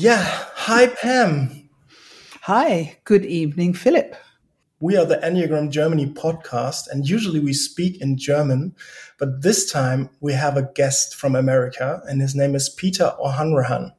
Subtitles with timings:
[0.00, 0.44] Yeah.
[0.54, 1.68] Hi, Pam.
[2.42, 2.98] Hi.
[3.02, 4.14] Good evening, Philipp.
[4.78, 8.76] We are the Enneagram Germany podcast, and usually we speak in German,
[9.18, 13.90] but this time we have a guest from America, and his name is Peter O'Hanrahan.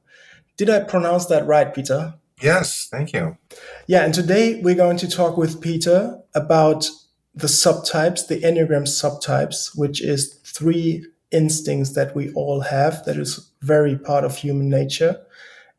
[0.56, 2.14] Did I pronounce that right, Peter?
[2.42, 3.36] Yes, thank you.
[3.88, 6.90] Yeah, and today we're going to talk with Peter about
[7.36, 13.52] the subtypes, the Enneagram subtypes, which is three instincts that we all have that is
[13.62, 15.26] very part of human nature.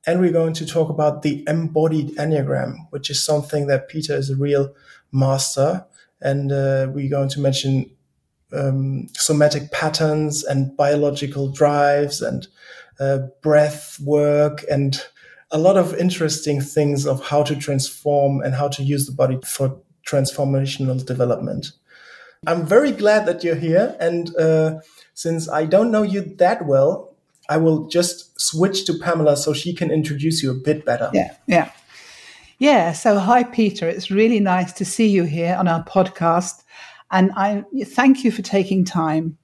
[0.07, 4.31] And we're going to talk about the embodied Enneagram, which is something that Peter is
[4.31, 4.75] a real
[5.13, 5.85] master.
[6.21, 7.91] And uh, we're going to mention
[8.53, 12.47] um, somatic patterns and biological drives and
[12.99, 15.03] uh, breath work and
[15.51, 19.39] a lot of interesting things of how to transform and how to use the body
[19.45, 21.73] for transformational development.
[22.47, 23.97] I'm very glad that you're here.
[24.01, 24.81] And uh,
[25.15, 27.10] since I don't know you that well,
[27.51, 31.11] I will just switch to Pamela so she can introduce you a bit better.
[31.13, 31.73] Yeah, yeah.
[32.61, 33.89] Yeah, so hi, Peter.
[33.89, 36.63] It's really nice to see you here on our podcast.
[37.11, 39.37] And I thank you for taking time.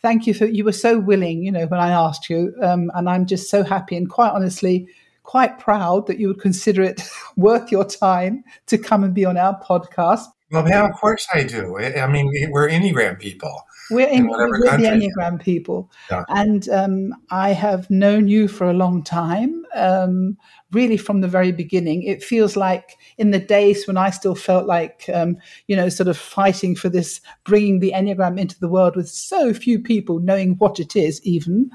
[0.00, 2.54] Thank you for, you were so willing, you know, when I asked you.
[2.62, 4.88] Um, and I'm just so happy and quite honestly,
[5.24, 7.02] quite proud that you would consider it
[7.36, 10.26] worth your time to come and be on our podcast.
[10.50, 11.78] Well, yeah, of course I do.
[11.78, 13.66] I mean, we're Enneagram people.
[13.90, 15.90] We're, in, we're the Enneagram people.
[16.10, 16.24] Yeah.
[16.28, 20.38] And um, I have known you for a long time, um,
[20.72, 22.02] really from the very beginning.
[22.02, 26.08] It feels like in the days when I still felt like, um, you know, sort
[26.08, 30.54] of fighting for this, bringing the Enneagram into the world with so few people knowing
[30.54, 31.70] what it is, even.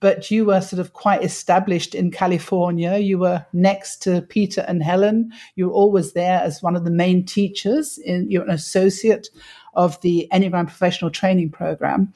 [0.00, 2.98] But you were sort of quite established in California.
[2.98, 5.32] You were next to Peter and Helen.
[5.56, 7.98] You were always there as one of the main teachers.
[8.04, 9.28] In, you're an associate
[9.74, 12.12] of the Enneagram Professional Training Program.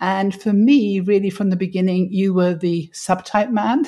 [0.00, 3.86] And for me, really from the beginning, you were the subtype man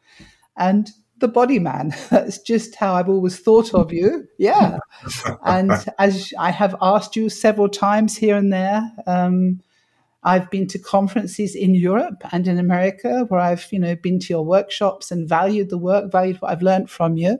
[0.56, 1.94] and the body man.
[2.10, 4.26] That's just how I've always thought of you.
[4.38, 4.78] Yeah.
[5.44, 9.60] and as I have asked you several times here and there, um,
[10.24, 14.26] I've been to conferences in Europe and in America where I've, you know, been to
[14.28, 17.38] your workshops and valued the work, valued what I've learned from you.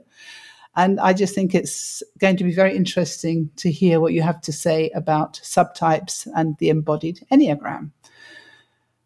[0.79, 4.39] And I just think it's going to be very interesting to hear what you have
[4.43, 7.91] to say about subtypes and the embodied Enneagram.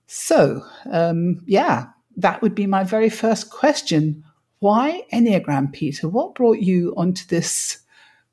[0.06, 4.24] So, um, yeah, that would be my very first question.
[4.60, 6.08] Why Enneagram, Peter?
[6.08, 7.80] What brought you onto this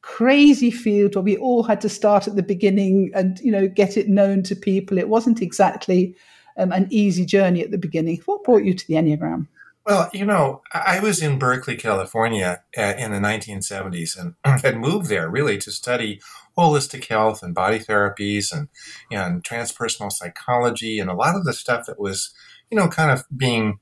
[0.03, 3.97] crazy field where we all had to start at the beginning and, you know, get
[3.97, 4.99] it known to people?
[4.99, 6.15] It wasn't exactly
[6.59, 8.21] um, an easy journey at the beginning.
[8.27, 9.47] What brought you to the Enneagram?
[9.91, 15.09] Well, you know, I was in Berkeley, California uh, in the 1970s and had moved
[15.09, 16.21] there really to study
[16.57, 18.69] holistic health and body therapies and,
[19.11, 22.33] and transpersonal psychology and a lot of the stuff that was,
[22.71, 23.81] you know, kind of being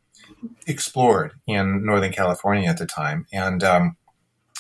[0.67, 3.27] explored in Northern California at the time.
[3.31, 3.99] And, um,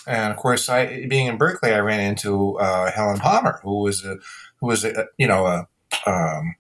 [0.07, 4.05] and of course, I, being in Berkeley, I ran into uh, Helen Palmer, who was
[4.05, 4.19] a,
[4.61, 5.67] who was a, you know, a,
[6.07, 6.57] um,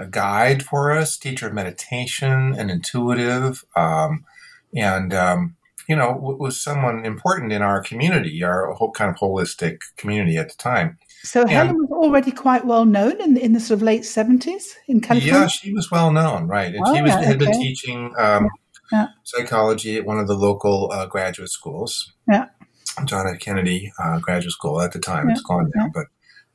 [0.00, 4.24] a guide for us, teacher of meditation and intuitive, um,
[4.74, 5.56] and um,
[5.88, 10.48] you know was someone important in our community, our whole kind of holistic community at
[10.48, 10.98] the time.
[11.22, 14.74] So and, Helen was already quite well known in in the sort of late seventies
[14.88, 15.40] in California.
[15.40, 16.74] Yeah, she was well known, right?
[16.74, 17.44] And oh, she was, yeah, had okay.
[17.44, 18.48] been teaching um,
[18.90, 19.08] yeah.
[19.24, 22.12] psychology at one of the local uh, graduate schools.
[22.26, 22.46] Yeah.
[23.04, 23.38] John F.
[23.40, 25.28] Kennedy uh, Graduate School at the time.
[25.28, 25.34] Yeah.
[25.34, 26.06] It's gone now, but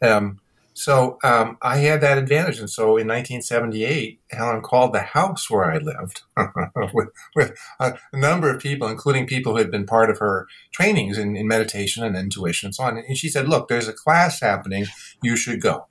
[0.07, 0.39] um,
[0.78, 2.59] so um, I had that advantage.
[2.59, 6.24] And so in 1978, Helen called the house where I lived
[6.94, 11.18] with, with, a number of people, including people who had been part of her trainings
[11.18, 12.97] in, in, meditation and intuition and so on.
[12.97, 14.85] And she said, Look, there's a class happening.
[15.24, 15.88] You should go.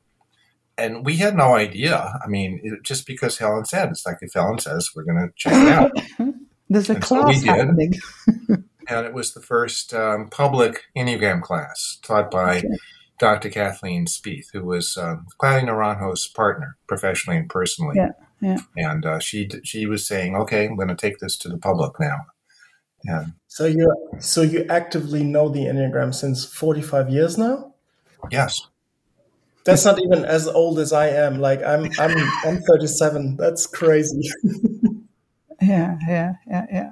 [0.76, 2.20] And we had no idea.
[2.22, 5.32] I mean, it, just because Helen said, it's like if Helen says, we're going to
[5.34, 5.92] check it out.
[6.68, 7.94] there's a and class so happening.
[8.88, 12.58] and it was the first um, public Enneagram class taught by.
[12.58, 12.68] Okay
[13.18, 13.48] Dr.
[13.48, 17.96] Kathleen Speeth, who was um, Claudio Naranjo's partner professionally and personally.
[17.96, 18.58] Yeah, yeah.
[18.76, 21.98] And uh, she she was saying, "Okay, I'm going to take this to the public
[22.00, 22.26] now."
[23.04, 23.26] Yeah.
[23.48, 27.74] So you so you actively know the Enneagram since 45 years now?
[28.30, 28.66] Yes.
[29.64, 31.38] That's not even as old as I am.
[31.40, 33.36] Like I'm I'm I'm 37.
[33.36, 34.30] That's crazy.
[35.62, 36.90] yeah, yeah, yeah, yeah.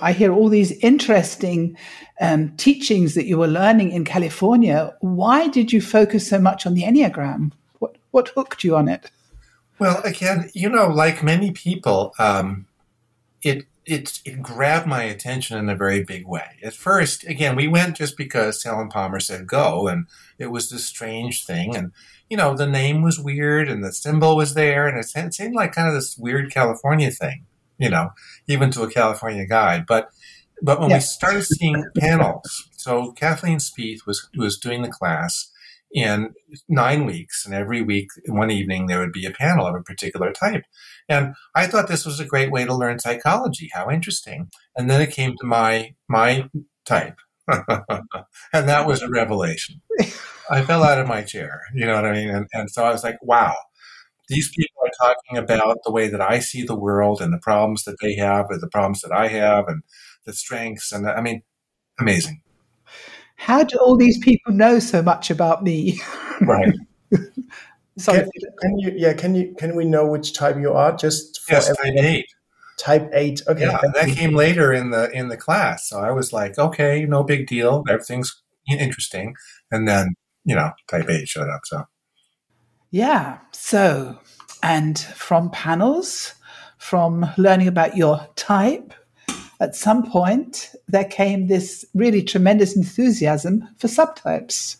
[0.00, 1.76] I hear all these interesting
[2.20, 4.94] um, teachings that you were learning in California.
[5.00, 7.52] Why did you focus so much on the Enneagram?
[7.78, 9.10] What, what hooked you on it?
[9.78, 12.66] Well, again, you know, like many people, um,
[13.42, 16.58] it, it, it grabbed my attention in a very big way.
[16.62, 20.06] At first, again, we went just because Helen Palmer said go, and
[20.38, 21.74] it was this strange thing.
[21.74, 21.92] And,
[22.28, 25.72] you know, the name was weird and the symbol was there, and it seemed like
[25.72, 27.46] kind of this weird California thing
[27.80, 28.10] you know,
[28.46, 29.82] even to a California guy.
[29.86, 30.10] But
[30.62, 35.50] but when we started seeing panels, so Kathleen Speeth was was doing the class
[35.92, 36.34] in
[36.68, 40.32] nine weeks, and every week, one evening, there would be a panel of a particular
[40.32, 40.62] type.
[41.08, 43.70] And I thought this was a great way to learn psychology.
[43.72, 44.50] How interesting!
[44.76, 46.48] And then it came to my my
[46.84, 47.18] type,
[47.48, 49.80] and that was a revelation.
[50.50, 51.62] I fell out of my chair.
[51.74, 52.28] You know what I mean?
[52.28, 53.54] And, and so I was like, wow,
[54.30, 57.84] these people are talking about the way that I see the world and the problems
[57.84, 59.82] that they have, or the problems that I have, and
[60.24, 60.92] the strengths.
[60.92, 61.42] And I mean,
[61.98, 62.40] amazing.
[63.34, 66.00] How do all these people know so much about me?
[66.42, 66.72] Right.
[67.98, 68.20] Sorry.
[68.20, 68.30] Can,
[68.62, 68.94] can, you?
[68.96, 69.12] Yeah.
[69.12, 69.54] Can you?
[69.58, 70.96] Can we know which type you are?
[70.96, 72.24] Just for yes, type eight.
[72.78, 73.42] Type eight.
[73.46, 73.60] Okay.
[73.60, 74.14] Yeah, that you.
[74.14, 77.84] came later in the in the class, so I was like, okay, no big deal.
[77.90, 78.40] Everything's
[78.70, 79.34] interesting.
[79.70, 80.14] And then
[80.46, 81.60] you know, type eight showed up.
[81.64, 81.84] So.
[82.90, 83.38] Yeah.
[83.52, 84.18] So,
[84.62, 86.34] and from panels,
[86.78, 88.92] from learning about your type,
[89.60, 94.76] at some point there came this really tremendous enthusiasm for subtypes.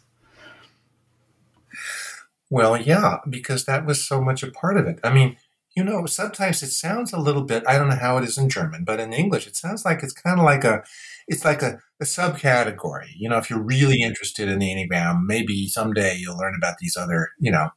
[2.48, 4.98] Well, yeah, because that was so much a part of it.
[5.04, 5.36] I mean,
[5.76, 8.48] you know, sometimes it sounds a little bit, I don't know how it is in
[8.48, 10.82] German, but in English, it sounds like it's kind of like a,
[11.28, 13.10] it's like a, a subcategory.
[13.16, 16.96] You know, if you're really interested in the Enneagram, maybe someday you'll learn about these
[16.96, 17.68] other, you know,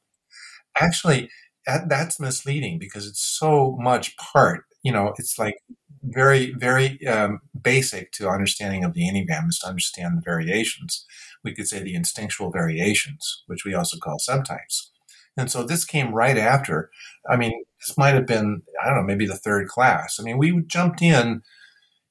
[0.78, 1.30] actually,
[1.66, 5.56] that, that's misleading because it's so much part, you know, it's like
[6.04, 11.06] very, very um, basic to understanding of the Enneagram is to understand the variations.
[11.44, 14.90] We could say the instinctual variations, which we also call subtypes.
[15.38, 16.90] And so this came right after.
[17.30, 20.18] I mean, this might have been, I don't know, maybe the third class.
[20.20, 21.42] I mean, we jumped in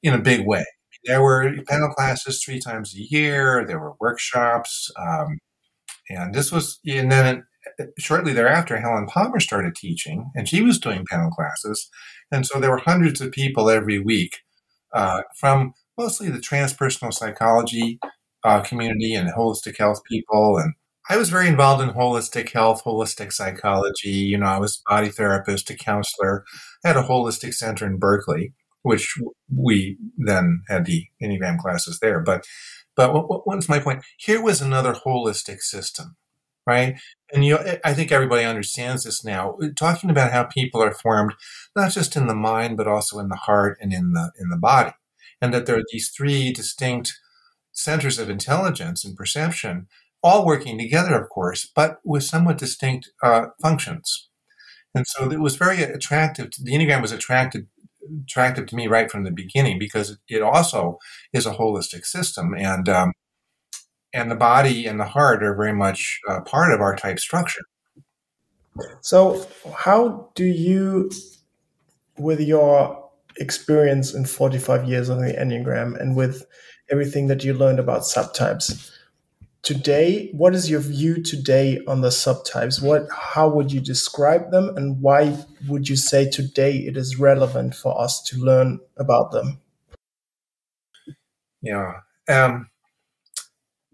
[0.03, 0.65] in a big way.
[1.05, 3.65] There were panel classes three times a year.
[3.67, 5.39] There were workshops, um,
[6.09, 6.79] and this was.
[6.87, 7.45] And then
[7.99, 11.89] shortly thereafter, Helen Palmer started teaching, and she was doing panel classes.
[12.31, 14.39] And so there were hundreds of people every week
[14.93, 17.99] uh, from mostly the transpersonal psychology
[18.45, 20.59] uh, community and holistic health people.
[20.59, 20.75] And
[21.09, 24.11] I was very involved in holistic health, holistic psychology.
[24.11, 26.45] You know, I was a body therapist, a counselor.
[26.85, 28.53] I had a holistic center in Berkeley,
[28.83, 29.15] which
[29.55, 32.21] we then had the Enneagram classes there.
[32.21, 32.45] But
[32.95, 34.05] but what, what's my point?
[34.19, 36.17] Here was another holistic system
[36.67, 36.99] right?
[37.33, 39.57] And you, I think everybody understands this now.
[39.77, 41.35] Talking about how people are formed,
[41.75, 44.57] not just in the mind, but also in the heart and in the in the
[44.57, 44.93] body,
[45.41, 47.19] and that there are these three distinct
[47.73, 49.89] centers of intelligence and perception,
[50.23, 54.29] all working together, of course, but with somewhat distinct uh, functions.
[54.95, 56.51] And so it was very attractive.
[56.51, 57.67] To, the Enneagram was attracted
[58.25, 60.99] attractive to me right from the beginning because it also
[61.33, 63.13] is a holistic system and um,
[64.13, 67.63] and the body and the heart are very much uh, part of our type structure.
[69.01, 71.11] So, how do you,
[72.19, 76.45] with your experience in 45 years on the Enneagram and with
[76.91, 78.91] everything that you learned about subtypes,
[79.63, 82.83] today, what is your view today on the subtypes?
[82.83, 85.37] What, how would you describe them, and why
[85.69, 89.61] would you say today it is relevant for us to learn about them?
[91.61, 92.01] Yeah.
[92.29, 92.69] Um,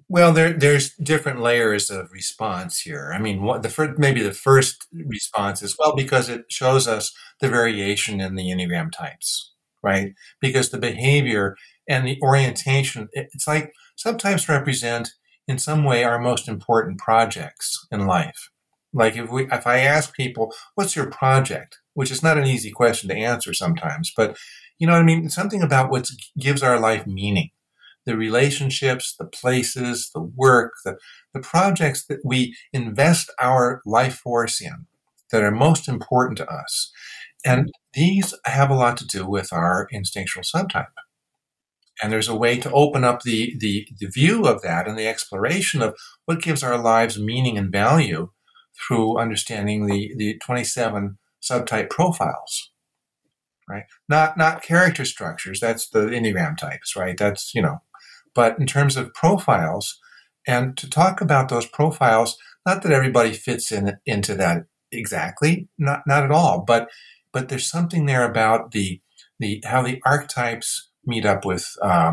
[0.08, 3.12] well, there, there's different layers of response here.
[3.14, 7.12] I mean, what the first, maybe the first response is well because it shows us
[7.40, 10.14] the variation in the enneagram types, right?
[10.40, 11.56] Because the behavior
[11.88, 15.10] and the orientation, it's like sometimes represent
[15.46, 18.50] in some way our most important projects in life.
[18.92, 22.70] Like if we, if I ask people, "What's your project?" which is not an easy
[22.70, 24.36] question to answer sometimes, but
[24.78, 25.28] you know what I mean.
[25.30, 27.50] Something about what gives our life meaning
[28.08, 30.96] the relationships, the places, the work, the,
[31.34, 34.86] the projects that we invest our life force in
[35.30, 36.90] that are most important to us.
[37.44, 40.86] And these have a lot to do with our instinctual subtype.
[42.02, 45.06] And there's a way to open up the, the, the view of that and the
[45.06, 48.30] exploration of what gives our lives meaning and value
[48.74, 52.70] through understanding the, the 27 subtype profiles
[53.68, 57.78] right not not character structures that's the enneagram types right that's you know
[58.38, 59.98] but in terms of profiles,
[60.46, 66.02] and to talk about those profiles, not that everybody fits in into that exactly, not
[66.06, 66.88] not at all, but
[67.32, 69.00] but there's something there about the
[69.40, 72.12] the how the archetypes meet up with uh,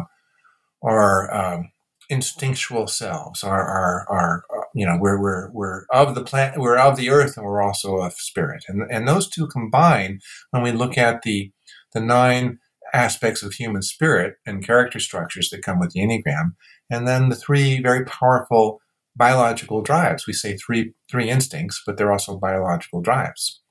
[0.84, 1.70] our um,
[2.10, 6.98] instinctual selves, our, our our you know we're we're we're of the planet, we're of
[6.98, 10.98] the earth, and we're also of spirit, and and those two combine when we look
[10.98, 11.52] at the
[11.94, 12.58] the nine
[12.96, 16.54] aspects of human spirit and character structures that come with the Enneagram,
[16.90, 18.80] and then the three very powerful
[19.16, 20.26] biological drives.
[20.26, 23.62] We say three three instincts, but they're also biological drives.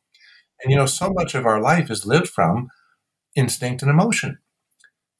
[0.62, 2.68] And you know, so much of our life is lived from
[3.34, 4.38] instinct and emotion.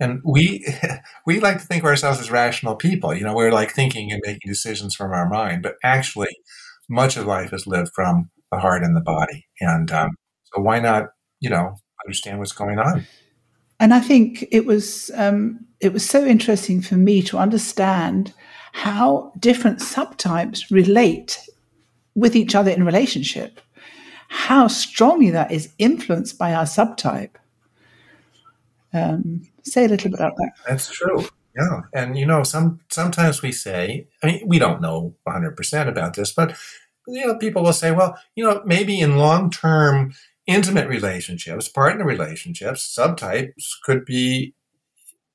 [0.00, 0.66] And we
[1.26, 3.14] we like to think of ourselves as rational people.
[3.14, 6.36] You know, we're like thinking and making decisions from our mind, but actually,
[6.88, 9.46] much of life is lived from the heart and the body.
[9.60, 10.10] And um,
[10.44, 11.06] so, why not,
[11.40, 13.06] you know, understand what's going on?
[13.80, 18.32] And I think it was um, it was so interesting for me to understand
[18.72, 21.48] how different subtypes relate
[22.14, 23.60] with each other in relationship.
[24.28, 27.36] How strongly that is influenced by our subtype.
[28.92, 30.52] Um, say a little bit about that.
[30.66, 31.26] That's true.
[31.56, 35.88] Yeah, and you know, some sometimes we say, I mean, we don't know 100 percent
[35.88, 36.56] about this, but
[37.06, 40.14] you know, people will say, well, you know, maybe in long term
[40.46, 44.54] intimate relationships, partner relationships, subtypes could be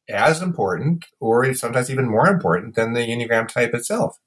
[0.08, 4.20] as important or sometimes even more important than the Enneagram type itself.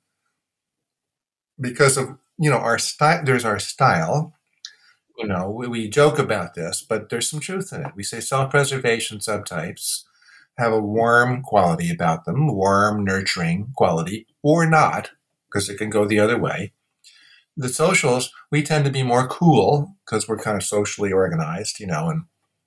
[1.61, 4.35] Because of, you know, our style, there's our style.
[5.19, 7.93] You know, we, we joke about this, but there's some truth in it.
[7.95, 10.05] We say self preservation subtypes
[10.59, 15.11] have a warm quality about them, warm, nurturing quality, or not,
[15.49, 16.73] because it can go the other way
[17.57, 21.87] the socials, we tend to be more cool because we're kind of socially organized, you
[21.87, 22.23] know, and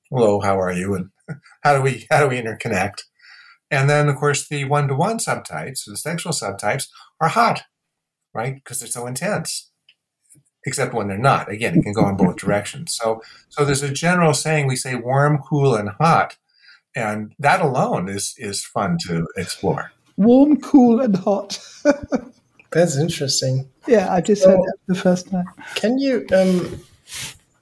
[0.10, 0.94] hello, how are you?
[0.96, 1.10] And
[1.64, 3.04] how do we how do we interconnect?
[3.72, 6.88] And then of course the one-to-one subtypes, the sexual subtypes,
[7.20, 7.64] are hot,
[8.34, 8.56] right?
[8.56, 9.72] Because they're so intense.
[10.68, 11.52] Except when they're not.
[11.52, 12.96] Again, it can go in both directions.
[12.96, 16.38] So so there's a general saying we say warm, cool, and hot.
[16.96, 19.92] And that alone is is fun to explore.
[20.18, 21.60] Warm, cool, and hot.
[22.76, 23.70] That's interesting.
[23.88, 25.46] Yeah, I just so, heard that the first time.
[25.76, 26.82] Can you um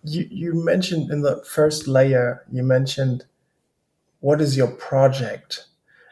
[0.03, 3.25] you you mentioned in the first layer you mentioned
[4.21, 5.67] what is your project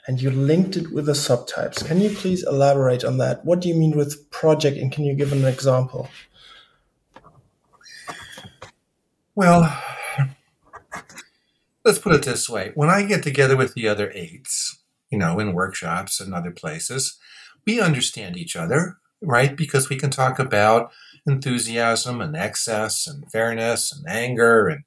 [0.06, 1.84] and you linked it with the subtypes.
[1.84, 3.44] Can you please elaborate on that?
[3.44, 6.08] What do you mean with project and can you give an example?
[9.34, 9.82] Well,
[11.84, 12.72] let's put it this way.
[12.76, 14.78] When I get together with the other eights,
[15.10, 17.18] you know, in workshops and other places,
[17.66, 19.56] we understand each other, right?
[19.56, 20.92] Because we can talk about
[21.26, 24.84] enthusiasm and excess and fairness and anger and,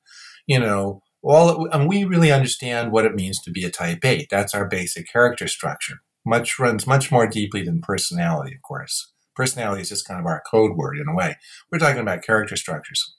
[0.46, 4.28] you know, all, and we really understand what it means to be a type 8.
[4.30, 6.00] That's our basic character structure.
[6.26, 9.12] Much runs much more deeply than personality, of course.
[9.34, 11.36] Personality is just kind of our code word in a way.
[11.70, 13.16] We're talking about character structures.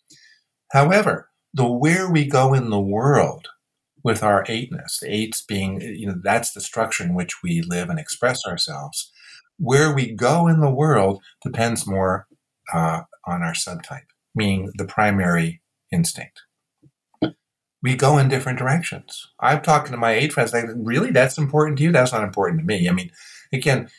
[0.72, 3.48] However, the where we go in the world
[4.04, 7.90] with our eightness, the eights being, you know, that's the structure in which we live
[7.90, 9.12] and express ourselves
[9.58, 12.28] where we go in the world depends more
[12.74, 16.42] uh, on our subtype, meaning the primary instinct.
[17.82, 19.28] We go in different directions.
[19.40, 21.92] I'm talking to my eight friends, like, really, that's important to you?
[21.92, 22.90] That's not important to me.
[22.90, 23.12] I mean,
[23.54, 23.90] again,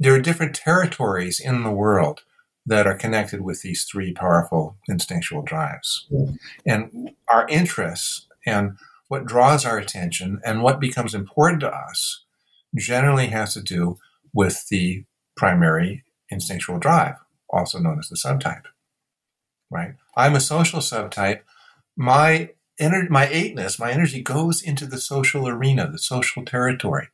[0.00, 2.22] there are different territories in the world
[2.66, 6.08] that are connected with these three powerful instinctual drives.
[6.66, 8.76] And our interests and
[9.08, 12.24] what draws our attention and what becomes important to us
[12.76, 13.98] generally has to do
[14.32, 15.04] with the
[15.36, 17.16] primary instinctual drive,
[17.48, 18.64] also known as the subtype.
[19.70, 19.94] Right?
[20.16, 21.40] I'm a social subtype.
[21.96, 27.08] My ener- my eightness, my energy goes into the social arena, the social territory.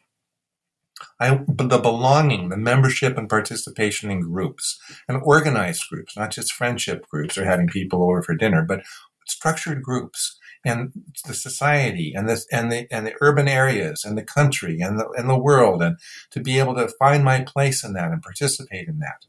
[1.21, 7.07] I, the belonging, the membership and participation in groups and organized groups, not just friendship
[7.11, 8.83] groups or having people over for dinner, but
[9.27, 10.93] structured groups and
[11.27, 15.09] the society and this and the and the urban areas and the country and the
[15.17, 15.97] and the world and
[16.33, 19.27] to be able to find my place in that and participate in that,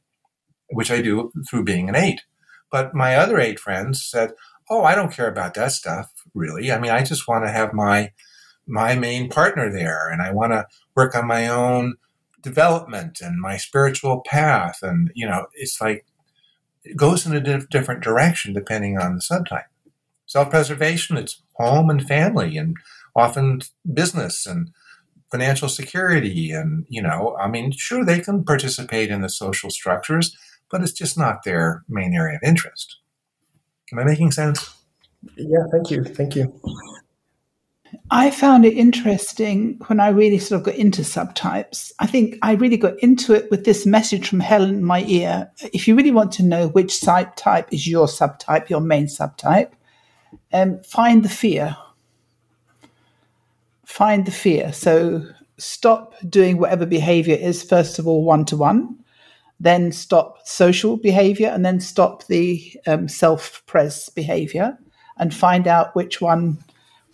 [0.71, 2.21] which I do through being an eight.
[2.71, 4.31] But my other eight friends said,
[4.67, 6.71] "Oh, I don't care about that stuff really.
[6.71, 8.11] I mean, I just want to have my
[8.65, 10.65] my main partner there, and I want to
[10.95, 11.97] work on my own
[12.41, 16.05] development and my spiritual path, and you know, it's like."
[16.89, 19.65] It goes in a different direction depending on the subtype
[20.27, 22.77] self preservation, it's home and family and
[23.15, 24.69] often business and
[25.31, 26.51] financial security.
[26.51, 30.37] And, you know, I mean, sure, they can participate in the social structures,
[30.69, 32.97] but it's just not their main area of interest.
[33.91, 34.73] Am I making sense?
[35.35, 36.03] Yeah, thank you.
[36.03, 36.53] Thank you.
[38.11, 41.91] I found it interesting when I really sort of got into subtypes.
[41.99, 45.49] I think I really got into it with this message from Helen in my ear.
[45.73, 49.71] If you really want to know which subtype is your subtype, your main subtype,
[50.53, 51.75] um, find the fear.
[53.85, 54.73] Find the fear.
[54.73, 55.25] So
[55.57, 59.03] stop doing whatever behavior is, first of all, one to one,
[59.59, 64.77] then stop social behavior, and then stop the um, self pres behavior
[65.17, 66.63] and find out which one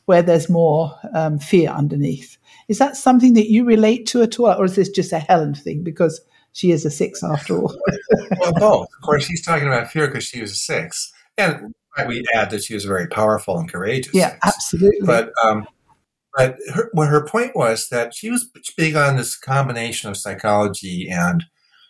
[0.06, 2.38] where there's more um, fear underneath.
[2.68, 5.56] Is that something that you relate to at all, or is this just a Helen
[5.56, 6.20] thing because
[6.52, 7.78] she is a six after all?
[8.40, 8.88] well, both.
[8.94, 11.74] Of course, she's talking about fear because she was a six, and
[12.08, 14.14] we add that she was very powerful and courageous.
[14.14, 15.06] Yeah, absolutely.
[15.06, 15.68] But um,
[16.36, 21.08] but her, what her point was that she was big on this combination of psychology
[21.10, 21.46] and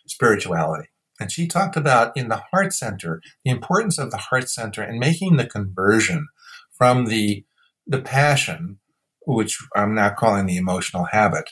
[0.06, 0.88] spirituality.
[1.20, 4.98] And she talked about in the heart center, the importance of the heart center and
[4.98, 6.28] making the conversion
[6.76, 7.44] from the,
[7.86, 8.78] the passion,
[9.26, 11.50] which I'm now calling the emotional habit,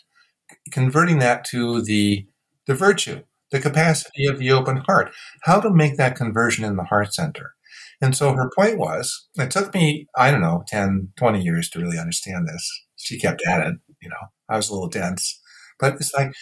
[0.70, 2.26] converting that to the,
[2.66, 6.84] the virtue, the capacity of the open heart, how to make that conversion in the
[6.84, 7.54] heart center.
[8.02, 11.78] And so her point was, it took me, I don't know, 10, 20 years to
[11.78, 12.84] really understand this.
[12.96, 15.40] She kept at it, you know, I was a little dense,
[15.78, 16.32] but it's like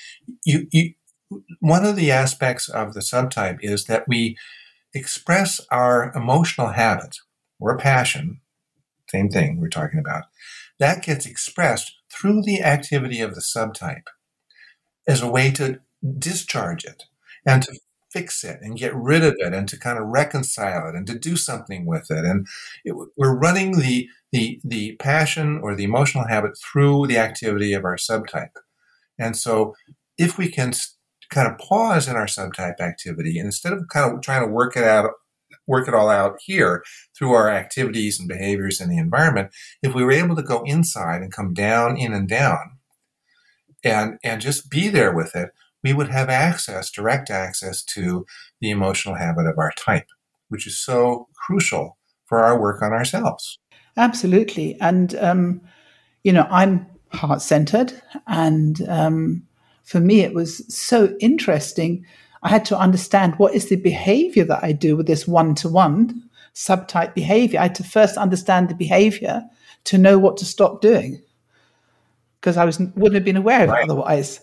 [0.44, 0.94] you, you,
[1.60, 4.36] one of the aspects of the subtype is that we
[4.94, 7.16] express our emotional habit
[7.60, 8.40] or passion,
[9.10, 10.24] same thing we're talking about,
[10.78, 14.08] that gets expressed through the activity of the subtype
[15.06, 15.80] as a way to
[16.18, 17.04] discharge it
[17.46, 17.78] and to
[18.12, 21.18] fix it and get rid of it and to kind of reconcile it and to
[21.18, 22.24] do something with it.
[22.24, 22.46] And
[22.84, 27.84] it, we're running the, the, the passion or the emotional habit through the activity of
[27.84, 28.56] our subtype.
[29.18, 29.74] And so
[30.18, 30.72] if we can
[31.30, 34.76] kind of pause in our subtype activity and instead of kind of trying to work
[34.76, 35.10] it out
[35.66, 36.82] work it all out here
[37.16, 39.50] through our activities and behaviors in the environment
[39.82, 42.58] if we were able to go inside and come down in and down
[43.84, 45.50] and and just be there with it
[45.82, 48.26] we would have access direct access to
[48.60, 50.06] the emotional habit of our type
[50.48, 51.96] which is so crucial
[52.26, 53.58] for our work on ourselves
[53.96, 55.60] absolutely and um,
[56.24, 57.92] you know i'm heart centered
[58.26, 59.42] and um,
[59.90, 62.06] for me, it was so interesting.
[62.44, 65.68] I had to understand what is the behavior that I do with this one to
[65.68, 67.58] one subtype behavior.
[67.58, 69.42] I had to first understand the behavior
[69.84, 71.20] to know what to stop doing
[72.40, 73.82] because I was wouldn't have been aware of right.
[73.82, 74.40] it otherwise.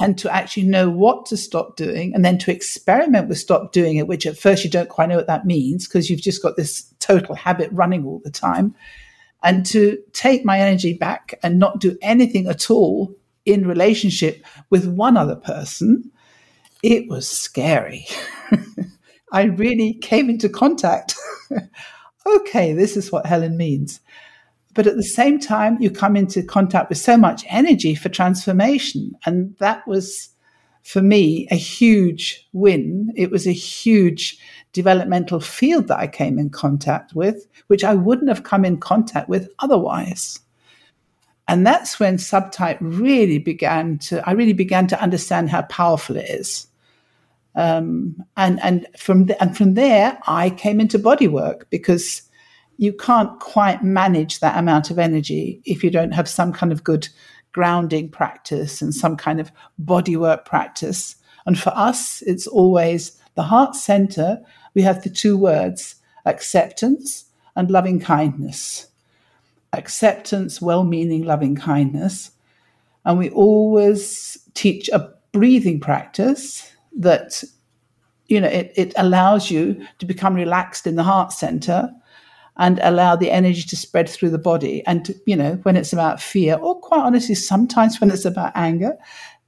[0.00, 3.96] And to actually know what to stop doing and then to experiment with stop doing
[3.96, 6.56] it, which at first you don't quite know what that means because you've just got
[6.56, 8.74] this total habit running all the time.
[9.42, 14.86] And to take my energy back and not do anything at all in relationship with
[14.86, 16.10] one other person,
[16.82, 18.06] it was scary.
[19.32, 21.14] I really came into contact.
[22.26, 24.00] okay, this is what Helen means.
[24.80, 29.14] But at the same time, you come into contact with so much energy for transformation.
[29.26, 30.30] And that was,
[30.84, 33.12] for me, a huge win.
[33.14, 34.38] It was a huge
[34.72, 39.28] developmental field that I came in contact with, which I wouldn't have come in contact
[39.28, 40.40] with otherwise.
[41.46, 46.30] And that's when subtype really began to, I really began to understand how powerful it
[46.30, 46.68] is.
[47.54, 52.22] Um, and, and from, the, and from there, I came into body work because
[52.80, 56.82] you can't quite manage that amount of energy if you don't have some kind of
[56.82, 57.06] good
[57.52, 61.14] grounding practice and some kind of body work practice.
[61.44, 64.40] And for us, it's always the heart center.
[64.72, 68.86] We have the two words acceptance and loving kindness
[69.74, 72.30] acceptance, well meaning, loving kindness.
[73.04, 77.44] And we always teach a breathing practice that,
[78.26, 81.92] you know, it, it allows you to become relaxed in the heart center
[82.56, 84.84] and allow the energy to spread through the body.
[84.86, 88.96] And, you know, when it's about fear, or quite honestly, sometimes when it's about anger,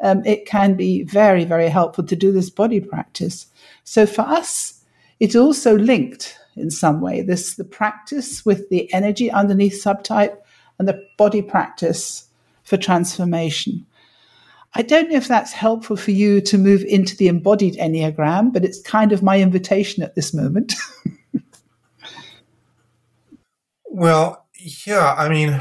[0.00, 3.46] um, it can be very, very helpful to do this body practice.
[3.84, 4.82] So for us,
[5.20, 7.22] it's also linked in some way.
[7.22, 10.36] This the practice with the energy underneath subtype
[10.78, 12.28] and the body practice
[12.64, 13.86] for transformation.
[14.74, 18.64] I don't know if that's helpful for you to move into the embodied Enneagram, but
[18.64, 20.72] it's kind of my invitation at this moment.
[23.92, 24.46] well,
[24.86, 25.60] yeah, I mean,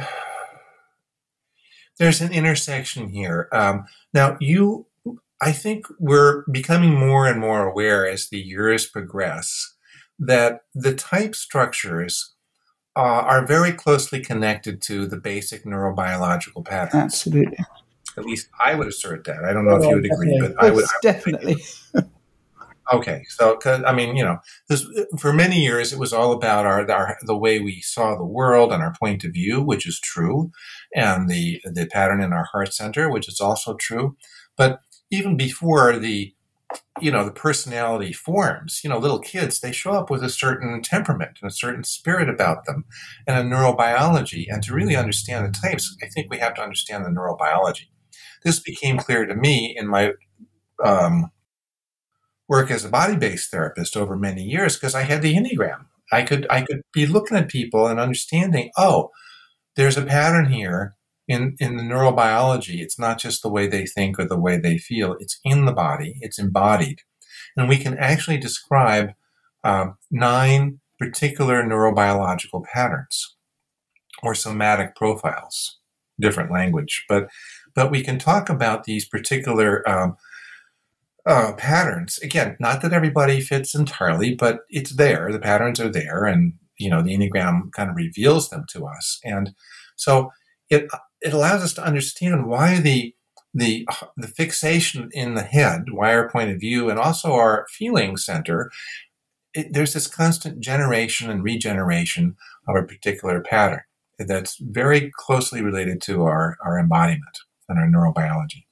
[2.00, 3.50] there's an intersection here.
[3.52, 4.88] Um, now, you,
[5.42, 9.76] I think we're becoming more and more aware as the years progress
[10.18, 12.34] that the type structures
[12.96, 17.04] uh, are very closely connected to the basic neurobiological patterns.
[17.04, 17.58] Absolutely.
[18.18, 19.44] At least I would assert that.
[19.44, 20.84] I don't know oh, if you would agree, but I would.
[20.84, 21.58] I would definitely.
[22.92, 24.38] okay, so cause, I mean, you know,
[24.70, 24.86] this,
[25.20, 28.72] for many years it was all about our, our the way we saw the world
[28.72, 30.52] and our point of view, which is true,
[30.96, 34.16] and the the pattern in our heart center, which is also true.
[34.58, 36.34] But even before the
[37.02, 40.82] you know the personality forms you know little kids they show up with a certain
[40.82, 42.86] temperament and a certain spirit about them
[43.28, 47.04] and a neurobiology and to really understand the types i think we have to understand
[47.04, 47.88] the neurobiology
[48.44, 50.14] this became clear to me in my
[50.84, 51.30] um,
[52.52, 56.46] work as a body-based therapist over many years because i had the enneagram i could
[56.50, 59.10] i could be looking at people and understanding oh
[59.76, 60.96] there's a pattern here
[61.32, 64.78] in, in the neurobiology, it's not just the way they think or the way they
[64.78, 67.00] feel, it's in the body, it's embodied.
[67.56, 69.12] And we can actually describe
[69.64, 73.36] um, nine particular neurobiological patterns
[74.22, 75.80] or somatic profiles.
[76.20, 77.30] different language, but
[77.74, 80.18] but we can talk about these particular um,
[81.26, 82.20] uh, patterns.
[82.20, 85.32] Again, not that everybody fits entirely, but it's there.
[85.32, 89.20] The patterns are there, and you know the enneagram kind of reveals them to us,
[89.24, 89.52] and
[89.96, 90.32] so
[90.70, 90.88] it
[91.22, 93.14] it allows us to understand why the
[93.54, 98.18] the the fixation in the head, why our point of view, and also our feeling
[98.18, 98.72] center.
[99.54, 102.38] It, there's this constant generation and regeneration
[102.70, 103.82] of a particular pattern
[104.18, 108.64] that's very closely related to our, our embodiment and our neurobiology.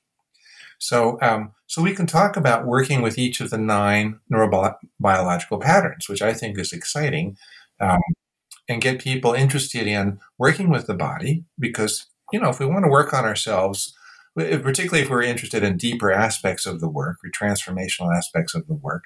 [0.80, 6.10] So, um, so we can talk about working with each of the nine neurobiological patterns,
[6.10, 7.38] which I think is exciting,
[7.80, 8.00] um,
[8.68, 12.86] and get people interested in working with the body because you know if we want
[12.86, 13.94] to work on ourselves
[14.36, 18.74] particularly if we're interested in deeper aspects of the work or transformational aspects of the
[18.74, 19.04] work,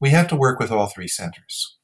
[0.00, 1.76] we have to work with all three centers.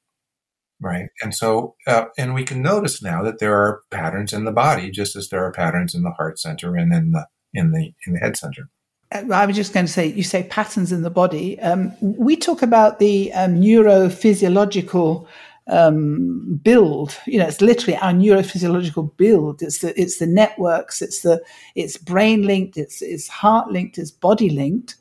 [0.81, 1.11] Right.
[1.23, 4.91] And so, uh, and we can notice now that there are patterns in the body,
[4.91, 8.15] just as there are patterns in the heart center and in the, in the, in
[8.15, 8.71] the head center.
[9.13, 11.59] Uh, I was just going to say, you say patterns in the body.
[11.61, 15.27] Um, we talk about the um, neurophysiological
[15.67, 17.17] um, build.
[17.27, 19.63] You know, it's literally our neurophysiological build.
[19.63, 21.03] It's the it's the networks.
[21.03, 21.43] It's the
[21.75, 22.77] it's brain linked.
[22.77, 23.99] It's it's heart linked.
[23.99, 24.97] It's body linked.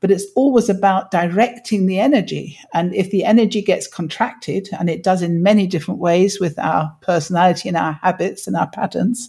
[0.00, 2.58] But it's always about directing the energy.
[2.72, 6.96] And if the energy gets contracted, and it does in many different ways with our
[7.02, 9.28] personality and our habits and our patterns,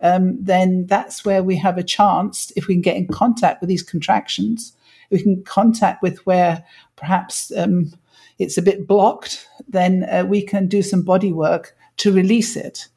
[0.00, 2.52] um, then that's where we have a chance.
[2.56, 4.72] If we can get in contact with these contractions,
[5.10, 6.64] we can contact with where
[6.96, 7.92] perhaps um,
[8.38, 12.88] it's a bit blocked, then uh, we can do some body work to release it.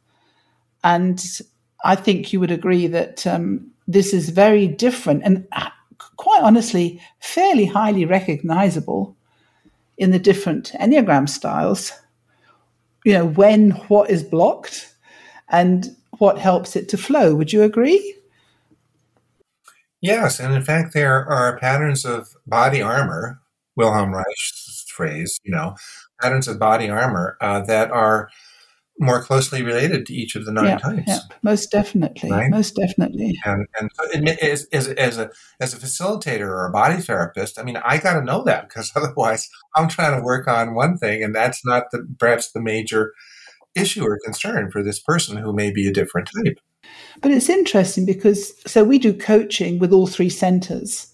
[0.83, 1.23] And
[1.83, 5.69] I think you would agree that um, this is very different and uh,
[6.17, 9.15] quite honestly, fairly highly recognizable
[9.97, 11.91] in the different Enneagram styles.
[13.03, 14.93] You know, when what is blocked
[15.49, 17.33] and what helps it to flow.
[17.33, 18.15] Would you agree?
[20.01, 23.41] Yes, and in fact, there are patterns of body armor,
[23.75, 25.75] Wilhelm Reich's phrase, you know,
[26.21, 28.29] patterns of body armor uh, that are
[28.99, 31.03] more closely related to each of the nine yeah, types.
[31.07, 32.51] Yeah, most definitely, right?
[32.51, 33.35] most definitely.
[33.43, 33.65] And
[34.13, 37.97] and as, as, as a as a facilitator or a body therapist, I mean, I
[37.97, 41.65] got to know that because otherwise, I'm trying to work on one thing, and that's
[41.65, 43.13] not the perhaps the major
[43.75, 46.59] issue or concern for this person who may be a different type.
[47.21, 51.13] But it's interesting because so we do coaching with all three centers,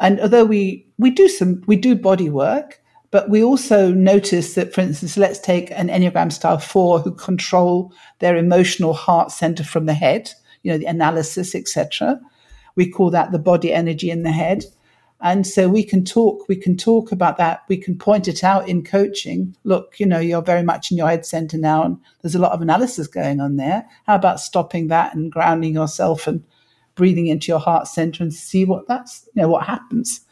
[0.00, 4.72] and although we we do some we do body work, but we also notice that,
[4.72, 9.86] for instance, let's take an Enneagram style four who control their emotional heart center from
[9.86, 10.30] the head,
[10.62, 12.20] you know, the analysis, etc.
[12.76, 14.64] We call that the body energy in the head.
[15.22, 17.62] And so we can talk, we can talk about that.
[17.68, 19.54] We can point it out in coaching.
[19.64, 22.52] Look, you know, you're very much in your head center now, and there's a lot
[22.52, 23.86] of analysis going on there.
[24.06, 26.42] How about stopping that and grounding yourself and
[26.94, 30.22] breathing into your heart center and see what that's, you know, what happens?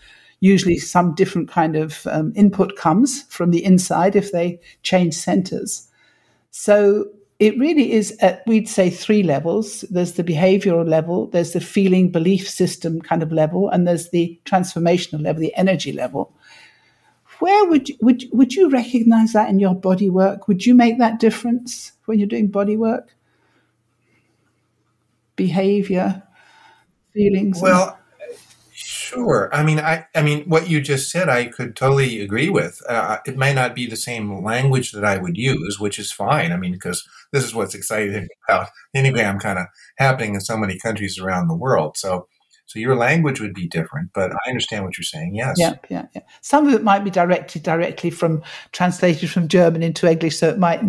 [0.40, 5.88] usually some different kind of um, input comes from the inside if they change centers.
[6.50, 7.06] So
[7.38, 9.82] it really is at, we'd say, three levels.
[9.90, 14.40] There's the behavioral level, there's the feeling belief system kind of level, and there's the
[14.44, 16.32] transformational level, the energy level.
[17.38, 20.48] Where would you, would, would you recognize that in your body work?
[20.48, 23.14] Would you make that difference when you're doing body work?
[25.36, 26.24] Behavior,
[27.14, 27.60] feelings?
[27.62, 27.97] Well,
[29.08, 29.48] Sure.
[29.54, 32.82] I mean, I, I mean, what you just said, I could totally agree with.
[32.86, 36.52] Uh, it may not be the same language that I would use, which is fine.
[36.52, 39.64] I mean, because this is what's exciting about Enneagram kind of
[39.96, 41.96] happening in so many countries around the world.
[41.96, 42.28] So,
[42.66, 45.34] so your language would be different, but I understand what you're saying.
[45.34, 45.56] Yes.
[45.58, 46.20] Yeah, yeah, yeah.
[46.42, 48.42] Some of it might be directed directly from
[48.72, 50.82] translated from German into English, so it might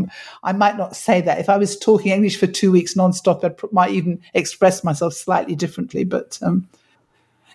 [0.44, 1.40] I might not say that.
[1.40, 5.56] If I was talking English for two weeks nonstop, I might even express myself slightly
[5.56, 6.04] differently.
[6.04, 6.68] But um,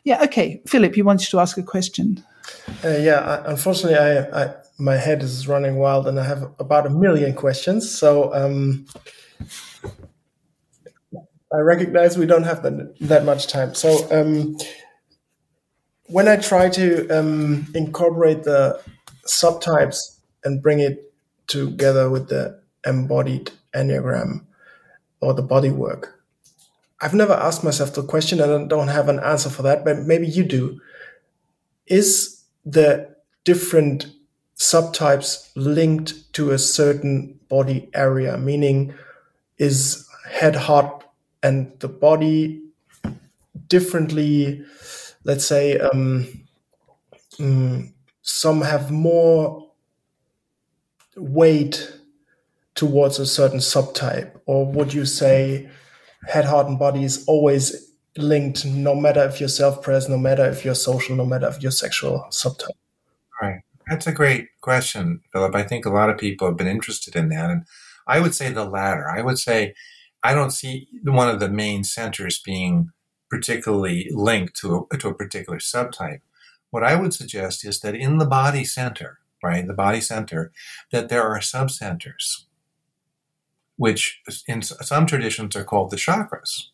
[0.04, 0.62] yeah, okay.
[0.66, 2.22] Philipp, you wanted to ask a question.
[2.84, 6.86] Uh, yeah, I, unfortunately, I, I, my head is running wild, and I have about
[6.86, 7.90] a million questions.
[7.90, 8.86] So um,
[11.52, 13.74] I recognize we don't have that, that much time.
[13.74, 14.56] So um,
[16.06, 18.80] when I try to um, incorporate the
[19.26, 21.14] subtypes and bring it
[21.46, 24.44] together with the embodied enneagram
[25.20, 26.20] or the body work,
[27.04, 29.98] I've never asked myself the question and I don't have an answer for that, but
[29.98, 30.80] maybe you do.
[31.86, 33.14] Is the
[33.44, 34.06] different
[34.56, 38.38] subtypes linked to a certain body area?
[38.38, 38.94] Meaning,
[39.58, 41.04] is head, heart,
[41.42, 42.62] and the body
[43.66, 44.64] differently?
[45.24, 46.46] Let's say um,
[47.38, 49.70] um, some have more
[51.16, 51.98] weight
[52.74, 55.68] towards a certain subtype, or would you say?
[56.28, 60.64] Head, heart, and body is always linked, no matter if you're self-present, no matter if
[60.64, 62.68] you're social, no matter if you're sexual subtype.
[63.42, 63.60] Right.
[63.88, 65.54] That's a great question, Philipp.
[65.54, 67.50] I think a lot of people have been interested in that.
[67.50, 67.64] And
[68.06, 69.08] I would say the latter.
[69.08, 69.74] I would say
[70.22, 72.90] I don't see one of the main centers being
[73.28, 76.20] particularly linked to a, to a particular subtype.
[76.70, 80.52] What I would suggest is that in the body center, right, the body center,
[80.92, 82.44] that there are subcenters,
[83.76, 86.66] which in some traditions are called the chakras.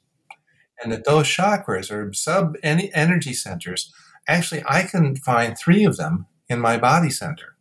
[0.83, 3.93] And that those chakras are sub energy centers.
[4.27, 7.57] Actually, I can find three of them in my body center.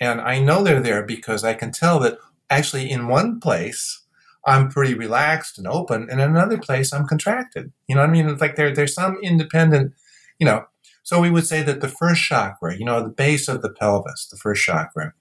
[0.00, 2.18] And I know they're there because I can tell that
[2.48, 4.02] actually in one place,
[4.46, 7.72] I'm pretty relaxed and open, and in another place, I'm contracted.
[7.86, 8.28] You know what I mean?
[8.28, 9.92] It's like there, there's some independent,
[10.38, 10.64] you know.
[11.02, 14.28] So we would say that the first chakra, you know, the base of the pelvis,
[14.30, 15.12] the first chakra,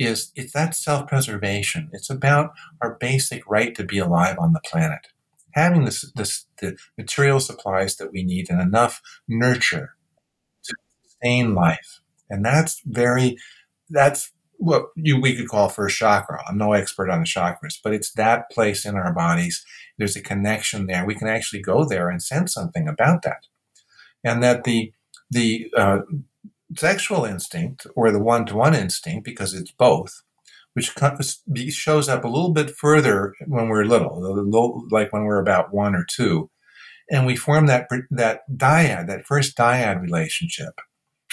[0.00, 1.90] is it's that self-preservation.
[1.92, 5.08] It's about our basic right to be alive on the planet,
[5.52, 9.94] having this, this the material supplies that we need and enough nurture
[10.64, 12.00] to sustain life.
[12.30, 13.36] And that's very,
[13.90, 16.42] that's what you, we could call first chakra.
[16.48, 19.64] I'm no expert on the chakras, but it's that place in our bodies.
[19.98, 21.04] There's a connection there.
[21.04, 23.46] We can actually go there and sense something about that.
[24.24, 24.92] And that the,
[25.30, 25.98] the, uh,
[26.76, 30.22] sexual instinct or the one-to-one instinct, because it's both,
[30.74, 30.92] which
[31.70, 36.06] shows up a little bit further when we're little, like when we're about one or
[36.08, 36.50] two,
[37.10, 40.80] and we form that that dyad, that first dyad relationship,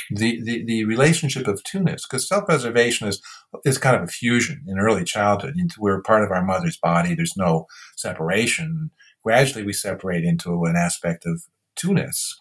[0.10, 3.22] the, the, the relationship of two-ness, because self-preservation is,
[3.64, 5.56] is kind of a fusion in early childhood.
[5.78, 7.14] We're part of our mother's body.
[7.14, 8.90] There's no separation.
[9.24, 11.44] Gradually, we separate into an aspect of
[11.76, 12.40] two-ness,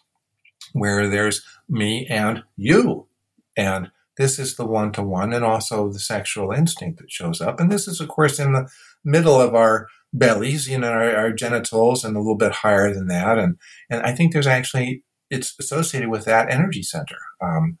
[0.73, 3.07] where there's me and you.
[3.55, 7.59] And this is the one-to-one and also the sexual instinct that shows up.
[7.59, 8.69] And this is, of course, in the
[9.03, 13.07] middle of our bellies, you know, our, our genitals and a little bit higher than
[13.07, 13.37] that.
[13.37, 13.57] And,
[13.89, 17.17] and I think there's actually it's associated with that energy center.
[17.41, 17.77] Um,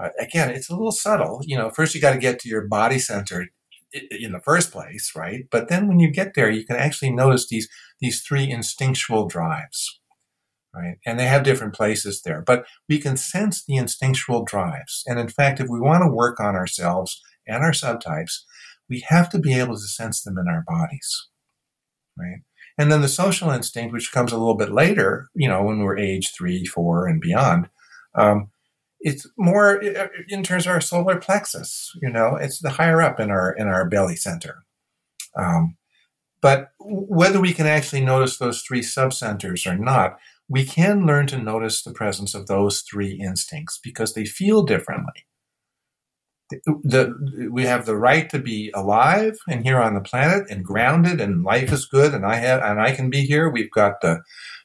[0.00, 1.40] uh, again, it's a little subtle.
[1.44, 3.46] You know, first you got to get to your body center
[3.92, 5.44] in the first place, right?
[5.50, 7.68] But then when you get there, you can actually notice these
[8.00, 10.00] these three instinctual drives,
[10.74, 10.96] right?
[11.06, 15.02] And they have different places there, but we can sense the instinctual drives.
[15.06, 18.42] And in fact, if we want to work on ourselves and our subtypes,
[18.88, 21.28] we have to be able to sense them in our bodies,
[22.16, 22.42] right?
[22.78, 25.98] And then the social instinct, which comes a little bit later, you know, when we're
[25.98, 27.68] age three, four, and beyond,
[28.14, 28.50] um,
[29.00, 31.92] it's more uh, in terms of our solar plexus.
[32.00, 34.64] You know, it's the higher up in our in our belly center.
[35.36, 35.76] Um,
[36.40, 40.18] but whether we can actually notice those three subcenters or not,
[40.48, 45.26] we can learn to notice the presence of those three instincts because they feel differently
[46.50, 51.20] the, we have the right to be alive and here on the planet and grounded
[51.20, 53.50] and life is good and I have and I can be here.
[53.50, 54.20] We've got the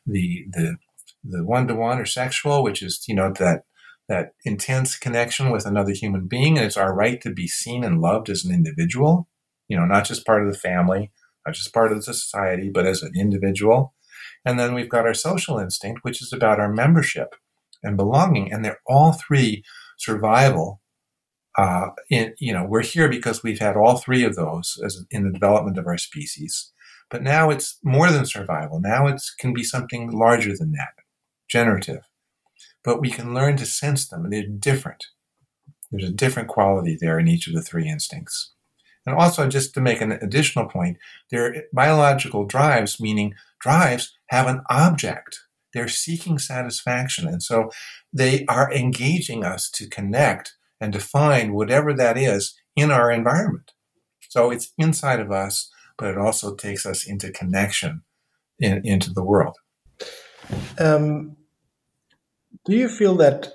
[0.05, 0.77] the the
[1.23, 3.63] the one to one or sexual, which is you know that
[4.09, 8.01] that intense connection with another human being, and it's our right to be seen and
[8.01, 9.27] loved as an individual.
[9.67, 11.11] You know, not just part of the family,
[11.45, 13.93] not just part of the society, but as an individual.
[14.45, 17.35] And then we've got our social instinct, which is about our membership
[17.81, 19.63] and belonging, and they're all three
[19.97, 20.81] survival
[21.57, 25.23] uh, in, you know, we're here because we've had all three of those as in
[25.23, 26.71] the development of our species.
[27.11, 28.79] But now it's more than survival.
[28.81, 30.93] Now it can be something larger than that,
[31.47, 32.01] generative.
[32.83, 35.05] But we can learn to sense them, and they're different.
[35.91, 38.53] There's a different quality there in each of the three instincts.
[39.05, 40.97] And also, just to make an additional point,
[41.29, 45.41] they're biological drives, meaning drives have an object.
[45.73, 47.27] They're seeking satisfaction.
[47.27, 47.69] And so
[48.11, 53.73] they are engaging us to connect and define whatever that is in our environment.
[54.29, 58.01] So it's inside of us, but it also takes us into connection
[58.59, 59.55] in, into the world.
[60.79, 61.37] Um,
[62.65, 63.53] do you feel that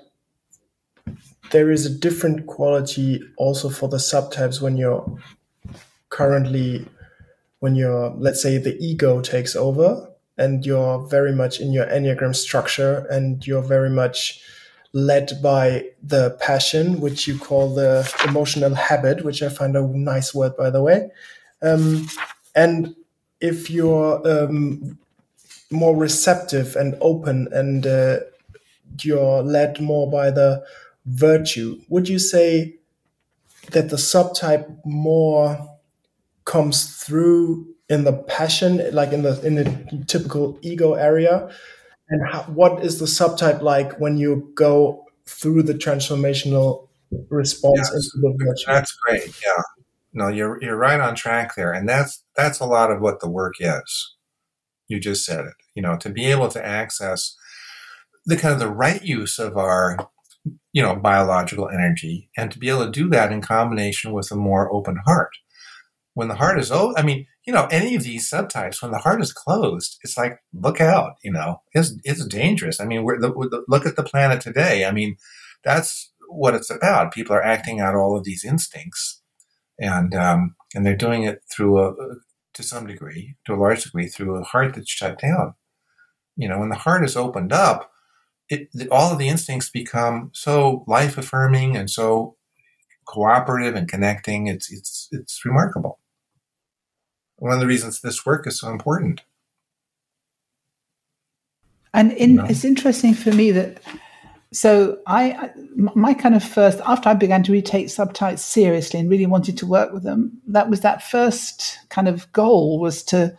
[1.51, 5.05] there is a different quality also for the subtypes when you're
[6.07, 6.87] currently
[7.59, 10.08] when you're let's say the ego takes over
[10.39, 14.41] and you're very much in your enneagram structure and you're very much
[14.93, 20.33] led by the passion, which you call the emotional habit, which I find a nice
[20.33, 21.11] word, by the way.
[21.61, 22.07] Um,
[22.55, 22.95] and
[23.41, 24.97] if you're um,
[25.69, 28.19] more receptive and open and uh,
[29.03, 30.63] you're led more by the
[31.05, 32.77] virtue, would you say
[33.71, 35.77] that the subtype more
[36.45, 41.49] comes through in the passion, like in the in the typical ego area,
[42.09, 46.87] and how, what is the subtype like when you go through the transformational
[47.29, 48.65] response yes, into the virtue?
[48.67, 49.35] That's great.
[49.45, 49.61] Yeah.
[50.13, 53.29] No, you're you're right on track there, and that's that's a lot of what the
[53.29, 54.15] work is.
[54.87, 55.53] You just said it.
[55.75, 57.35] You know, to be able to access
[58.25, 59.97] the kind of the right use of our,
[60.73, 64.35] you know, biological energy and to be able to do that in combination with a
[64.35, 65.31] more open heart.
[66.13, 68.99] When the heart is open, I mean, you know, any of these subtypes, when the
[68.99, 72.79] heart is closed, it's like, look out, you know, it's, it's dangerous.
[72.79, 74.85] I mean, we're, the, the, look at the planet today.
[74.85, 75.15] I mean,
[75.63, 77.13] that's what it's about.
[77.13, 79.21] People are acting out all of these instincts
[79.79, 81.93] and, um, and they're doing it through a,
[82.53, 85.53] to some degree, to a large degree, through a heart that's shut down.
[86.35, 87.91] You know, when the heart is opened up,
[88.49, 92.35] it, all of the instincts become so life affirming and so
[93.07, 94.47] cooperative and connecting.
[94.47, 95.99] It's it's it's remarkable.
[97.39, 99.21] One of the reasons this work is so important.
[101.93, 102.45] And in, you know?
[102.45, 103.81] it's interesting for me that
[104.51, 109.25] so I my kind of first after I began to retake subtypes seriously and really
[109.25, 113.35] wanted to work with them, that was that first kind of goal was to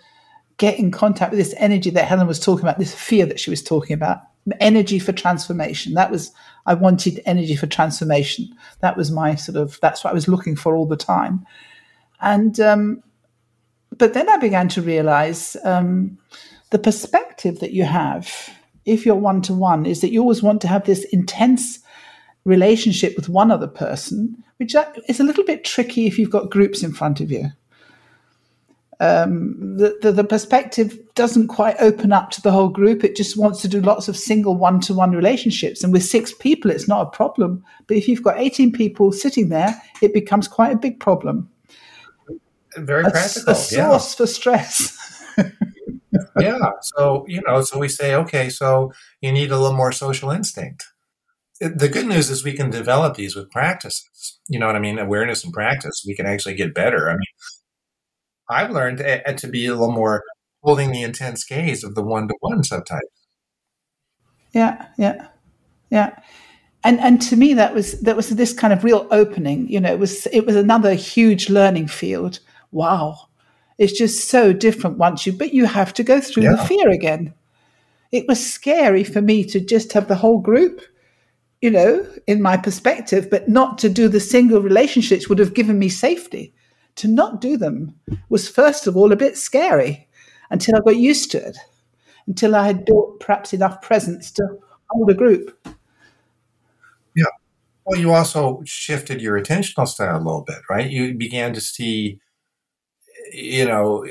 [0.57, 3.51] get in contact with this energy that Helen was talking about, this fear that she
[3.51, 4.21] was talking about,
[4.61, 5.95] energy for transformation.
[5.95, 6.33] That was
[6.67, 8.49] I wanted energy for transformation.
[8.81, 11.45] That was my sort of that's what I was looking for all the time.
[12.21, 13.03] And um,
[14.01, 16.19] but then I began to realize um,
[16.71, 18.51] the perspective that you have
[18.87, 21.79] if you're one to one is that you always want to have this intense
[22.45, 24.75] relationship with one other person, which
[25.07, 27.51] is a little bit tricky if you've got groups in front of you.
[29.01, 33.05] Um, the, the, the perspective doesn't quite open up to the whole group.
[33.05, 35.85] It just wants to do lots of single one to one relationships.
[35.85, 37.65] And with six people, it's not a problem.
[37.87, 41.49] But if you've got 18 people sitting there, it becomes quite a big problem.
[42.77, 43.53] Very a, practical.
[43.53, 44.17] A source yeah.
[44.17, 45.25] for stress.
[46.41, 46.71] yeah.
[46.83, 50.85] So, you know, so we say, okay, so you need a little more social instinct.
[51.61, 54.39] The good news is we can develop these with practices.
[54.49, 54.99] You know what I mean?
[54.99, 56.05] Awareness and practice.
[56.07, 57.11] We can actually get better.
[57.11, 57.21] I mean,
[58.49, 60.23] I've learned to, to be a little more
[60.63, 63.01] holding the intense gaze of the one to one subtype.
[64.53, 65.29] Yeah, yeah,
[65.91, 66.17] yeah.
[66.83, 69.69] And and to me that was that was this kind of real opening.
[69.69, 72.41] You know, it was it was another huge learning field.
[72.73, 73.29] Wow,
[73.79, 76.53] it's just so different once you, but you have to go through yeah.
[76.53, 77.33] the fear again.
[78.13, 80.83] It was scary for me to just have the whole group,
[81.63, 85.79] you know, in my perspective, but not to do the single relationships would have given
[85.79, 86.53] me safety.
[86.97, 87.95] To not do them
[88.29, 90.09] was, first of all, a bit scary
[90.51, 91.57] until I got used to it,
[92.27, 94.59] until I had built perhaps enough presence to
[94.91, 95.57] hold a group.
[97.17, 97.27] Yeah.
[97.87, 100.91] Well, you also shifted your attentional style a little bit, right?
[100.91, 102.21] You began to see
[103.33, 104.05] you know,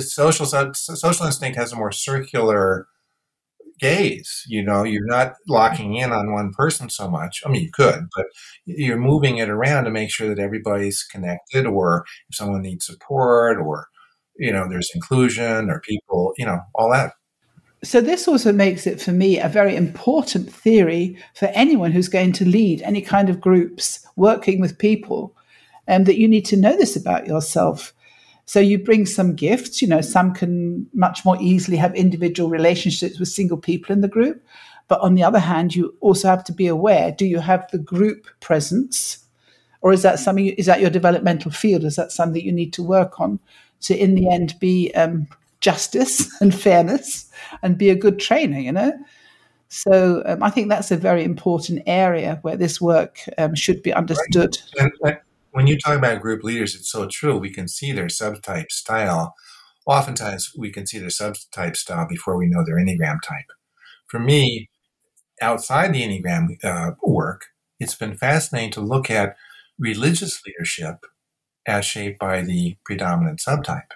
[0.00, 2.86] social social instinct has a more circular
[3.78, 4.44] gaze.
[4.46, 7.42] You know, you're not locking in on one person so much.
[7.44, 8.26] I mean, you could, but
[8.64, 13.58] you're moving it around to make sure that everybody's connected, or if someone needs support,
[13.58, 13.88] or
[14.36, 17.12] you know, there's inclusion, or people, you know, all that.
[17.84, 22.32] So this also makes it for me a very important theory for anyone who's going
[22.32, 25.36] to lead any kind of groups working with people,
[25.86, 27.92] and um, that you need to know this about yourself
[28.48, 33.18] so you bring some gifts, you know, some can much more easily have individual relationships
[33.18, 34.42] with single people in the group.
[34.88, 37.78] But on the other hand, you also have to be aware do you have the
[37.78, 39.18] group presence?
[39.82, 41.84] Or is that something, is that your developmental field?
[41.84, 43.38] Is that something you need to work on
[43.82, 45.28] to, in the end, be um,
[45.60, 47.30] justice and fairness
[47.62, 48.94] and be a good trainer, you know?
[49.68, 53.92] So um, I think that's a very important area where this work um, should be
[53.92, 54.56] understood.
[54.78, 55.18] And,
[55.52, 57.36] when you talk about group leaders, it's so true.
[57.36, 59.34] We can see their subtype style.
[59.86, 63.46] Oftentimes, we can see their subtype style before we know their Enneagram type.
[64.06, 64.68] For me,
[65.40, 67.46] outside the Enneagram uh, work,
[67.80, 69.36] it's been fascinating to look at
[69.78, 71.06] religious leadership
[71.66, 73.92] as shaped by the predominant subtype.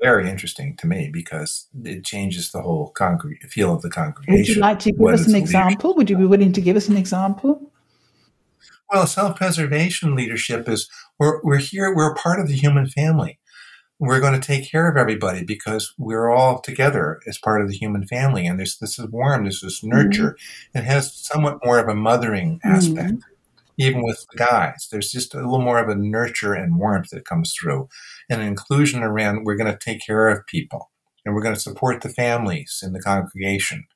[0.00, 4.38] Very interesting to me because it changes the whole congre- feel of the congregation.
[4.38, 5.94] Would you like to give us an example?
[5.96, 7.67] Would you be willing to give us an example?
[8.90, 13.38] Well, self-preservation leadership is we're, we're here, we're a part of the human family.
[13.98, 17.76] We're going to take care of everybody because we're all together as part of the
[17.76, 18.46] human family.
[18.46, 20.36] And there's this is warm, there's this nurture.
[20.72, 20.78] Mm-hmm.
[20.78, 23.14] It has somewhat more of a mothering aspect.
[23.14, 23.32] Mm-hmm.
[23.80, 27.24] Even with the guys, there's just a little more of a nurture and warmth that
[27.24, 27.88] comes through,
[28.28, 30.90] and an inclusion around we're going to take care of people
[31.24, 33.86] and we're going to support the families in the congregation.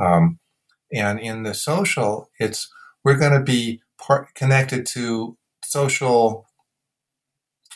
[0.00, 0.38] Um,
[0.92, 2.70] and in the social, it's
[3.04, 6.46] we're going to be part connected to social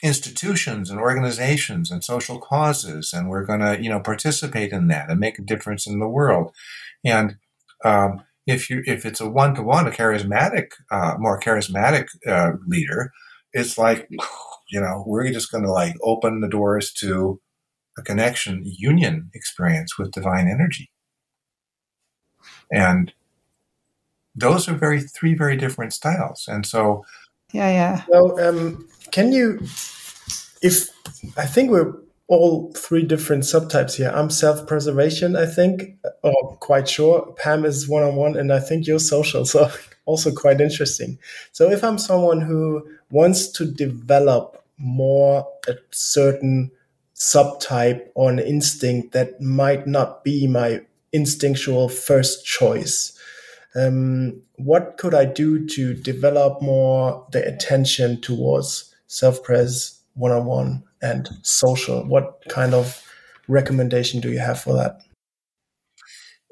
[0.03, 5.09] institutions and organizations and social causes, and we're going to, you know, participate in that
[5.09, 6.53] and make a difference in the world.
[7.05, 7.37] And
[7.85, 12.53] um, if you if it's a one to one, a charismatic, uh, more charismatic uh,
[12.67, 13.13] leader,
[13.53, 14.09] it's like,
[14.71, 17.41] you know, we're just going to like open the doors to
[17.99, 20.91] a connection, union experience with divine energy.
[22.73, 23.13] And
[24.35, 26.47] those are very three very different styles.
[26.49, 27.05] And so
[27.53, 28.05] Yeah, yeah.
[28.09, 29.61] Well, um, can you
[30.63, 30.89] if
[31.37, 31.95] I think we're
[32.33, 34.11] all three different subtypes here.
[34.15, 37.35] I'm self-preservation, I think, or quite sure.
[37.37, 39.45] Pam is one-on-one, and I think you're social.
[39.45, 39.71] So
[40.07, 41.19] also quite interesting.
[41.53, 46.71] So if I'm someone who wants to develop more a certain
[47.15, 50.81] subtype or an instinct that might not be my
[51.13, 53.13] instinctual first choice,
[53.75, 62.07] um, what could I do to develop more the attention towards self-pres one-on-one and social?
[62.07, 63.03] What kind of
[63.49, 65.01] recommendation do you have for that?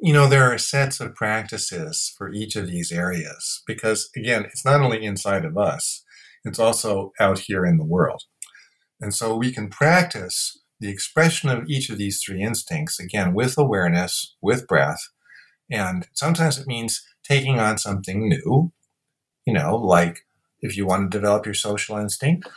[0.02, 4.64] You know, there are sets of practices for each of these areas because, again, it's
[4.64, 6.02] not only inside of us,
[6.42, 8.22] it's also out here in the world.
[8.98, 13.58] And so we can practice the expression of each of these three instincts, again, with
[13.58, 15.00] awareness, with breath.
[15.70, 18.72] And sometimes it means taking on something new,
[19.46, 20.26] you know, like
[20.60, 22.48] if you want to develop your social instinct,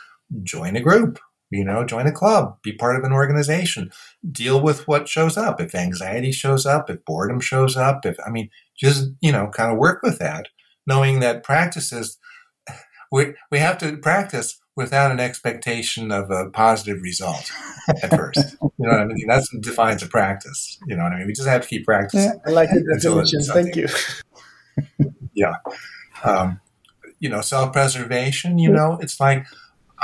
[0.42, 3.92] join a group, you know, join a club, be part of an organization,
[4.30, 5.60] deal with what shows up.
[5.60, 9.72] If anxiety shows up, if boredom shows up, if, I mean, just, you know, kind
[9.72, 10.48] of work with that,
[10.86, 12.18] knowing that practices,
[13.12, 17.50] we, we have to practice without an expectation of a positive result
[18.02, 18.56] at first.
[18.62, 19.26] you know what I mean?
[19.28, 20.78] That defines a practice.
[20.86, 21.26] You know what I mean?
[21.26, 22.30] We just have to keep practicing.
[22.30, 23.42] Yeah, I like the definition.
[23.42, 23.88] Thank you.
[25.34, 25.56] yeah.
[26.24, 26.60] Um,
[27.20, 29.46] you know, self preservation, you know, it's like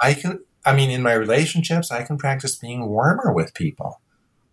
[0.02, 4.00] I can, I mean, in my relationships, I can practice being warmer with people.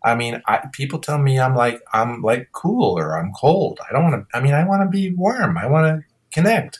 [0.04, 3.80] I mean, I, people tell me I'm like, I'm like cool or I'm cold.
[3.88, 5.58] I don't want to, I mean, I want to be warm.
[5.58, 6.80] I want to connect.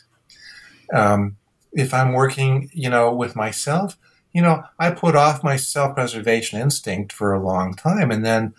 [0.92, 1.37] Um,
[1.72, 3.98] if I'm working, you know, with myself,
[4.32, 8.10] you know, I put off my self preservation instinct for a long time.
[8.10, 8.54] And then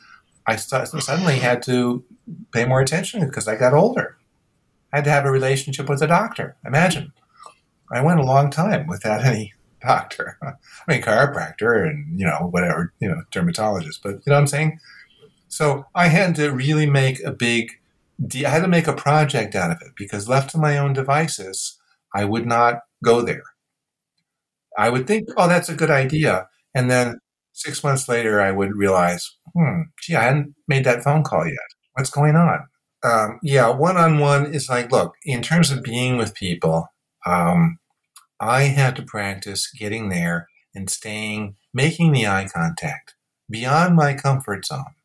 [0.45, 2.03] I st- suddenly had to
[2.51, 4.17] pay more attention because I got older.
[4.91, 6.57] I had to have a relationship with a doctor.
[6.65, 7.13] Imagine.
[7.91, 10.37] I went a long time without any doctor.
[10.41, 10.53] I
[10.87, 14.01] mean, chiropractor and, you know, whatever, you know, dermatologist.
[14.03, 14.79] But you know what I'm saying?
[15.47, 17.71] So I had to really make a big,
[18.45, 21.78] I had to make a project out of it because left to my own devices,
[22.13, 23.43] I would not go there.
[24.77, 26.47] I would think, oh, that's a good idea.
[26.73, 27.19] And then
[27.53, 31.57] six months later, I would realize, hmm, gee, I hadn't made that phone call yet.
[31.93, 32.67] What's going on?
[33.03, 36.87] Um, yeah, one on one is like, look, in terms of being with people,
[37.25, 37.79] um,
[38.39, 43.15] I had to practice getting there and staying, making the eye contact
[43.49, 44.95] beyond my comfort zone,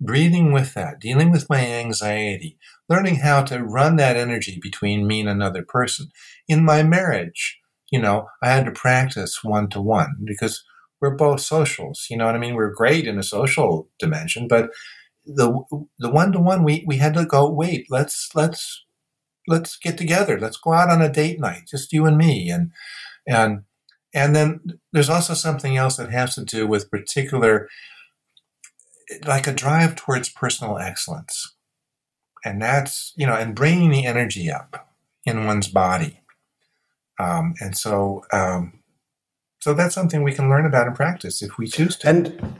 [0.00, 5.20] breathing with that, dealing with my anxiety, learning how to run that energy between me
[5.20, 6.10] and another person.
[6.48, 7.58] In my marriage,
[7.90, 10.64] you know, I had to practice one to one because
[11.00, 12.06] we're both socials.
[12.10, 12.54] You know what I mean?
[12.54, 14.70] We're great in a social dimension, but
[15.24, 15.62] the
[15.98, 17.50] the one to one we we had to go.
[17.50, 18.84] Wait, let's let's
[19.46, 20.38] let's get together.
[20.38, 22.72] Let's go out on a date night, just you and me, and
[23.26, 23.62] and
[24.14, 24.60] and then
[24.92, 27.68] there's also something else that has to do with particular,
[29.26, 31.54] like a drive towards personal excellence,
[32.44, 34.88] and that's you know, and bringing the energy up
[35.24, 36.20] in one's body
[37.18, 38.80] um, and so, um,
[39.60, 42.08] so that's something we can learn about and practice if we choose to.
[42.08, 42.56] And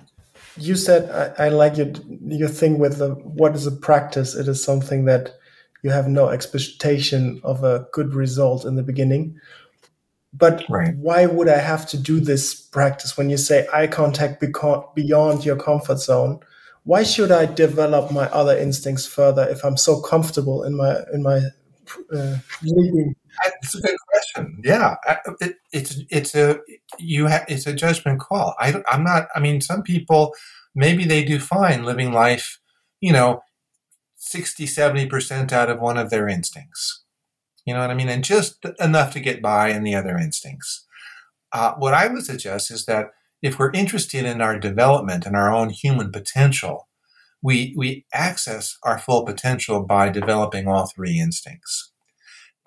[0.57, 1.93] you said I, I like your
[2.27, 4.35] your thing with the what is a practice.
[4.35, 5.35] It is something that
[5.83, 9.39] you have no expectation of a good result in the beginning.
[10.33, 10.95] But right.
[10.97, 14.43] why would I have to do this practice when you say eye contact
[14.95, 16.41] beyond your comfort zone?
[16.85, 21.23] Why should I develop my other instincts further if I'm so comfortable in my in
[21.23, 21.41] my
[22.13, 24.61] uh, leading that's a good question.
[24.65, 24.97] Yeah,
[25.41, 26.61] it, it's it's a
[26.99, 28.55] you ha- it's a judgment call.
[28.59, 29.29] I I'm not.
[29.35, 30.35] I mean, some people
[30.75, 32.59] maybe they do fine living life.
[33.01, 33.43] You know,
[34.17, 37.05] 60, 70 percent out of one of their instincts.
[37.65, 40.85] You know what I mean, and just enough to get by in the other instincts.
[41.53, 43.07] Uh, what I would suggest is that
[43.43, 46.89] if we're interested in our development and our own human potential,
[47.43, 51.93] we we access our full potential by developing all three instincts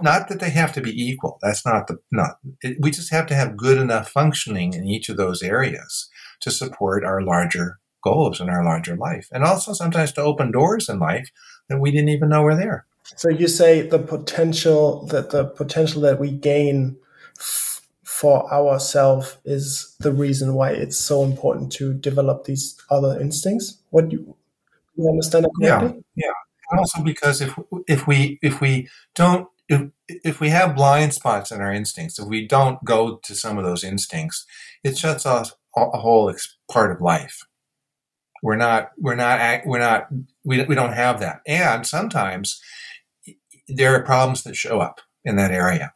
[0.02, 1.39] not that they have to be equal.
[1.41, 2.38] That's not the not.
[2.62, 6.10] It, we just have to have good enough functioning in each of those areas
[6.41, 10.89] to support our larger goals in our larger life, and also sometimes to open doors
[10.89, 11.30] in life
[11.68, 12.86] that we didn't even know were there.
[13.16, 16.97] So you say the potential that the potential that we gain
[17.39, 23.78] f- for ourselves is the reason why it's so important to develop these other instincts.
[23.89, 24.36] What do you,
[24.95, 26.04] you understand that correctly?
[26.16, 26.34] Yeah, yeah.
[26.72, 31.51] And also because if if we if we don't if, if we have blind spots
[31.51, 34.45] in our instincts, if we don't go to some of those instincts,
[34.84, 36.34] it shuts off a whole
[36.72, 37.45] part of life.
[38.41, 40.07] We're not, we're not, we're not,
[40.43, 41.41] we, we don't have that.
[41.45, 42.61] And sometimes
[43.67, 45.93] there are problems that show up in that area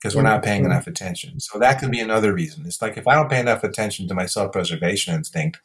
[0.00, 1.40] because we're not paying enough attention.
[1.40, 2.64] So that could be another reason.
[2.64, 5.58] It's like if I don't pay enough attention to my self preservation instinct,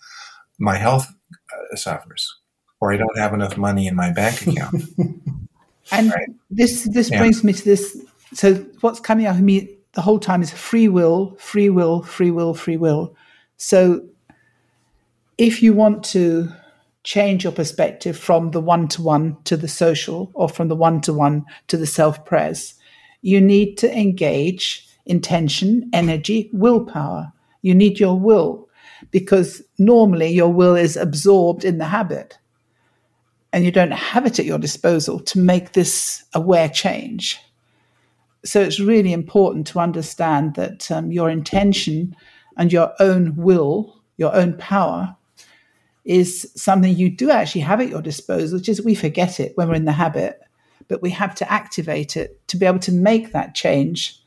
[0.60, 1.08] my health
[1.54, 2.36] uh, suffers,
[2.82, 4.84] or I don't have enough money in my bank account.
[5.92, 6.30] and right?
[6.50, 7.20] this this yeah.
[7.20, 7.98] brings me to this.
[8.34, 12.32] So what's coming out of me the whole time is free will, free will, free
[12.32, 13.16] will, free will.
[13.58, 14.06] So
[15.38, 16.50] if you want to
[17.04, 21.02] change your perspective from the one to one to the social or from the one
[21.02, 22.76] to one to the self pres,
[23.22, 27.32] you need to engage intention, energy, willpower.
[27.62, 28.68] You need your will
[29.12, 32.38] because normally your will is absorbed in the habit
[33.56, 37.40] and you don't have it at your disposal to make this aware change.
[38.44, 42.14] So it's really important to understand that um, your intention
[42.58, 45.16] and your own will, your own power,
[46.04, 48.60] is something you do actually have at your disposal.
[48.60, 50.42] which is we forget it when we're in the habit,
[50.90, 54.22] but we have to activate it to be able to make that change.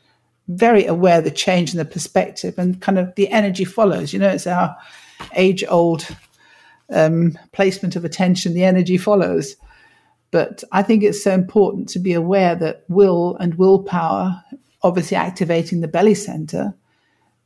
[0.49, 4.15] Very aware the change in the perspective and kind of the energy follows.
[4.15, 4.75] You know, it's our
[5.35, 6.09] age old
[6.91, 9.57] um, placement of attention, the energy follows.
[10.31, 14.43] But I think it's so important to be aware that will and willpower,
[14.83, 16.75] obviously activating the belly center,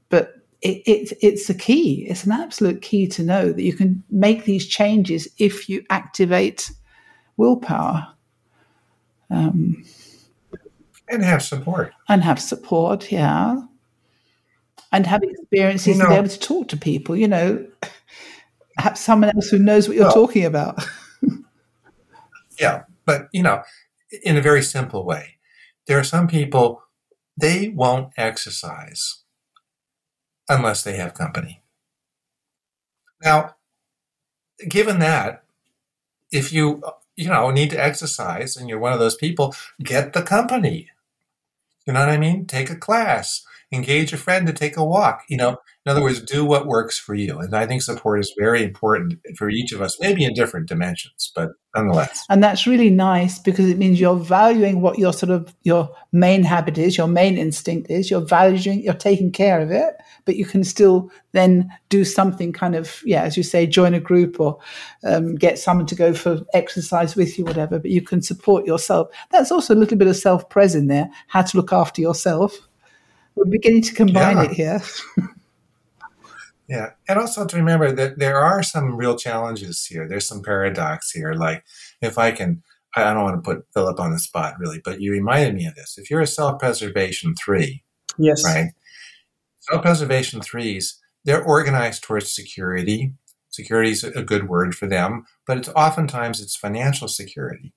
[0.08, 2.06] but it, it, it's a key.
[2.08, 6.70] It's an absolute key to know that you can make these changes if you activate
[7.36, 8.08] willpower.
[9.30, 9.84] Um,
[11.08, 11.92] and have support.
[12.08, 13.60] And have support, yeah.
[14.92, 17.66] And have experiences you know, and be able to talk to people, you know,
[18.82, 20.84] have someone else who knows what you're well, talking about.
[22.60, 23.62] yeah, but, you know,
[24.22, 25.36] in a very simple way,
[25.86, 26.82] there are some people,
[27.36, 29.22] they won't exercise
[30.48, 31.62] unless they have company.
[33.22, 33.54] Now,
[34.68, 35.44] given that,
[36.30, 36.82] if you
[37.14, 40.90] you know need to exercise and you're one of those people, get the company.
[41.86, 42.46] You know what I mean?
[42.46, 45.24] Take a class, engage a friend to take a walk.
[45.28, 47.38] You know, in other words, do what works for you.
[47.40, 51.32] And I think support is very important for each of us, maybe in different dimensions,
[51.34, 52.24] but nonetheless.
[52.28, 56.44] And that's really nice because it means you're valuing what your sort of your main
[56.44, 58.10] habit is, your main instinct is.
[58.10, 59.94] You're valuing, you're taking care of it,
[60.24, 64.00] but you can still then do something kind of, yeah, as you say, join a
[64.00, 64.58] group or
[65.04, 67.78] um, get someone to go for exercise with you, whatever.
[67.78, 69.08] But you can support yourself.
[69.30, 71.10] That's also a little bit of self pres in there.
[71.28, 72.68] How to look after yourself.
[73.34, 74.42] We're beginning to combine yeah.
[74.44, 74.82] it here.
[76.72, 76.92] Yeah.
[77.06, 80.08] And also to remember that there are some real challenges here.
[80.08, 81.34] There's some paradox here.
[81.34, 81.64] Like
[82.00, 82.62] if I can,
[82.96, 85.74] I don't want to put Philipp on the spot really, but you reminded me of
[85.74, 85.98] this.
[85.98, 87.84] If you're a self-preservation three,
[88.16, 88.70] yes, right?
[89.60, 93.12] Self-preservation threes, they're organized towards security.
[93.50, 97.74] Security is a good word for them, but it's oftentimes it's financial security.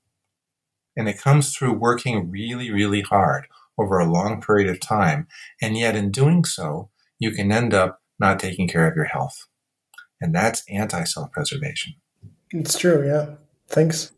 [0.95, 3.47] And it comes through working really, really hard
[3.77, 5.27] over a long period of time.
[5.61, 9.47] And yet in doing so, you can end up not taking care of your health.
[10.21, 11.95] And that's anti self preservation.
[12.51, 13.05] It's true.
[13.05, 13.35] Yeah.
[13.67, 14.11] Thanks.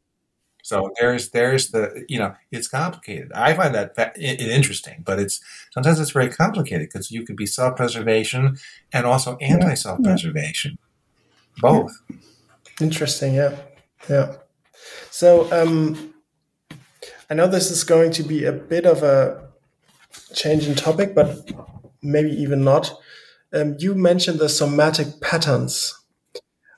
[0.67, 3.31] So there's there's the you know it's complicated.
[3.33, 5.39] I find that fa- it, it interesting, but it's
[5.71, 8.57] sometimes it's very complicated because you could be self preservation
[8.91, 10.77] and also anti self preservation,
[11.55, 11.61] yeah.
[11.61, 12.01] both.
[12.81, 13.35] Interesting.
[13.35, 13.55] Yeah.
[14.09, 14.35] Yeah.
[15.09, 16.13] So um,
[17.29, 19.46] I know this is going to be a bit of a
[20.33, 21.49] change in topic, but
[22.01, 22.91] maybe even not.
[23.53, 25.97] Um, you mentioned the somatic patterns.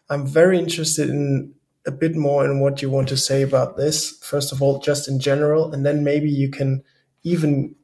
[0.10, 1.54] I'm very interested in
[1.86, 4.18] a bit more in what you want to say about this.
[4.20, 6.84] First of all, just in general, and then maybe you can
[7.24, 7.76] even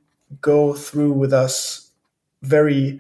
[0.42, 1.92] go through with us
[2.42, 3.00] very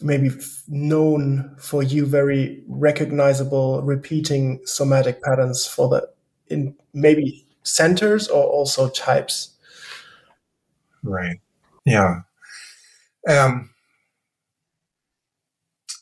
[0.00, 0.30] maybe
[0.68, 6.08] known for you very recognizable repeating somatic patterns for the
[6.48, 9.56] in maybe centers or also types
[11.02, 11.40] right
[11.84, 12.20] yeah
[13.28, 13.70] um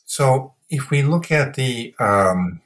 [0.05, 2.61] so if we look at the, um,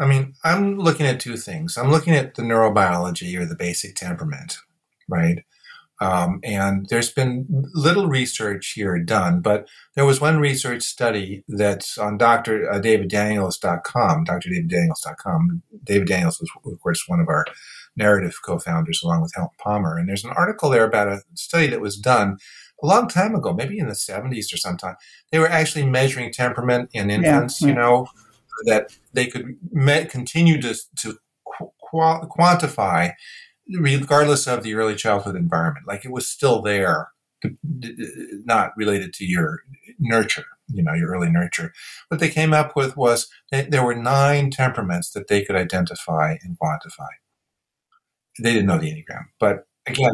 [0.00, 1.78] I mean, I'm looking at two things.
[1.78, 4.58] I'm looking at the neurobiology or the basic temperament,
[5.08, 5.44] right?
[6.00, 11.96] Um, and there's been little research here done, but there was one research study that's
[11.96, 12.70] on Dr.
[12.70, 15.62] Uh, DavidDaniels.com, DrDavidDaniels.com.
[15.84, 17.46] David Daniels was, of course, one of our
[17.96, 19.96] narrative co-founders along with Helen Palmer.
[19.96, 22.38] And there's an article there about a study that was done
[22.82, 24.96] a long time ago, maybe in the 70s or sometime,
[25.30, 28.06] they were actually measuring temperament in infants, yeah, you know,
[28.66, 33.12] that they could me- continue to, to qu- quantify
[33.70, 35.86] regardless of the early childhood environment.
[35.86, 37.08] Like it was still there
[38.44, 39.60] not related to your
[39.98, 41.72] nurture, you know, your early nurture.
[42.08, 46.58] What they came up with was there were nine temperaments that they could identify and
[46.58, 47.08] quantify.
[48.40, 50.12] They didn't know the Enneagram, but again,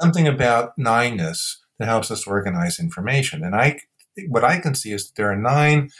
[0.00, 3.42] something about nineness that helps us organize information.
[3.42, 3.78] And I,
[4.28, 5.90] what I can see is that there are nine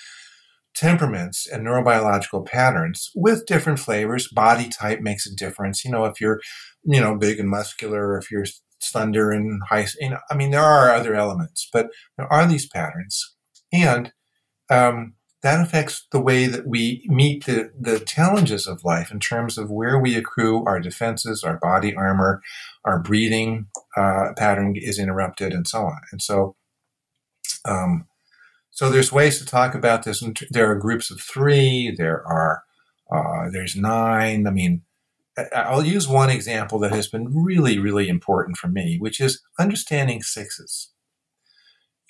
[0.74, 4.28] temperaments and neurobiological patterns with different flavors.
[4.28, 5.84] Body type makes a difference.
[5.84, 6.40] You know, if you're,
[6.84, 8.46] you know, big and muscular, or if you're
[8.80, 12.68] slender and high, you know, I mean, there are other elements, but there are these
[12.68, 13.34] patterns.
[13.72, 14.12] And
[14.70, 19.56] um, that affects the way that we meet the, the challenges of life in terms
[19.56, 22.42] of where we accrue our defenses, our body armor,
[22.84, 23.66] our breathing
[23.96, 26.00] uh, pattern is interrupted, and so on.
[26.12, 26.56] And so,
[27.64, 28.06] um,
[28.70, 30.20] so there's ways to talk about this.
[30.20, 31.94] And there are groups of three.
[31.96, 32.62] There are
[33.10, 34.46] uh, there's nine.
[34.46, 34.82] I mean,
[35.54, 40.22] I'll use one example that has been really, really important for me, which is understanding
[40.22, 40.90] sixes.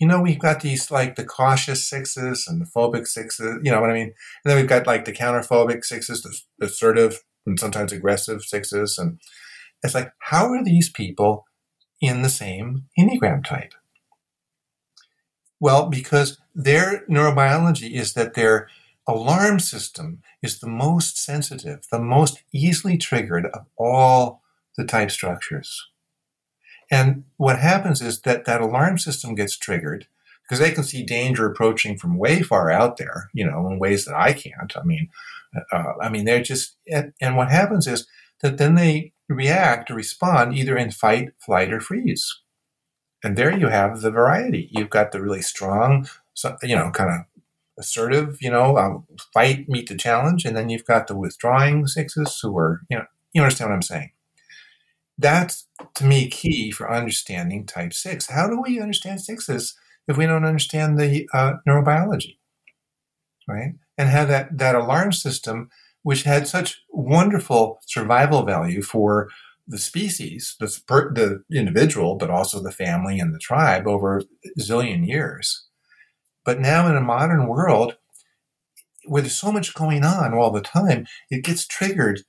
[0.00, 3.58] You know, we've got these like the cautious sixes and the phobic sixes.
[3.62, 4.14] You know what I mean?
[4.44, 9.20] And then we've got like the counterphobic sixes, the assertive and sometimes aggressive sixes, and
[9.82, 11.46] it's like, how are these people
[12.00, 13.74] in the same Enneagram type?
[15.58, 18.68] Well, because their neurobiology is that their
[19.06, 24.42] alarm system is the most sensitive, the most easily triggered of all
[24.76, 25.89] the type structures.
[26.90, 30.06] And what happens is that that alarm system gets triggered
[30.42, 34.04] because they can see danger approaching from way far out there, you know, in ways
[34.04, 34.76] that I can't.
[34.76, 35.08] I mean,
[35.72, 38.08] uh, I mean, they're just, and, and what happens is
[38.40, 42.40] that then they react or respond either in fight, flight, or freeze.
[43.22, 44.68] And there you have the variety.
[44.72, 46.08] You've got the really strong,
[46.62, 47.42] you know, kind of
[47.78, 52.40] assertive, you know, um, fight, meet the challenge, and then you've got the withdrawing sixes
[52.42, 54.10] who are, you know, you understand what I'm saying.
[55.20, 58.30] That's to me key for understanding type six.
[58.30, 59.76] How do we understand sixes
[60.08, 62.38] if we don't understand the uh, neurobiology,
[63.46, 63.74] right?
[63.98, 65.68] And have that that alarm system
[66.02, 69.28] which had such wonderful survival value for
[69.68, 75.06] the species, the, the individual, but also the family and the tribe over a zillion
[75.06, 75.66] years.
[76.44, 77.96] But now in a modern world,
[79.04, 82.22] where there's so much going on all the time, it gets triggered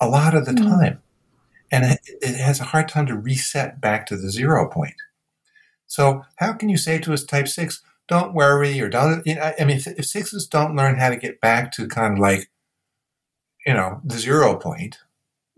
[0.00, 0.64] a lot of the mm.
[0.64, 1.02] time.
[1.72, 4.94] And it, has a hard time to reset back to the zero point.
[5.86, 9.52] So, how can you say to us, type six, don't worry, or don't, you know,
[9.58, 12.50] I mean, if, if sixes don't learn how to get back to kind of like
[13.66, 14.98] you know, the zero point,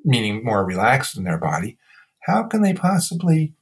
[0.05, 1.79] meaning more relaxed in their body,
[2.21, 3.55] how can they possibly,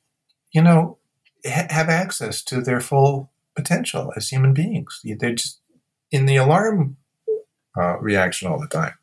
[0.52, 0.98] you know,
[1.46, 5.00] ha- have access to their full potential as human beings?
[5.04, 5.60] They're just
[6.10, 6.96] in the alarm
[7.78, 8.94] uh, reaction all the time.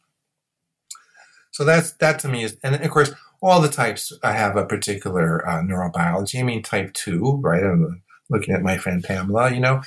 [1.51, 3.11] So that's that to me is, and of course,
[3.41, 6.39] all the types I have a particular uh, neurobiology.
[6.39, 7.63] I mean, type two, right?
[7.63, 9.53] I'm looking at my friend Pamela.
[9.53, 9.81] You know,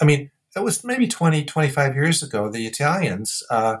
[0.00, 2.50] I mean, it was maybe 20, 25 years ago.
[2.50, 3.42] The Italians.
[3.50, 3.76] Uh,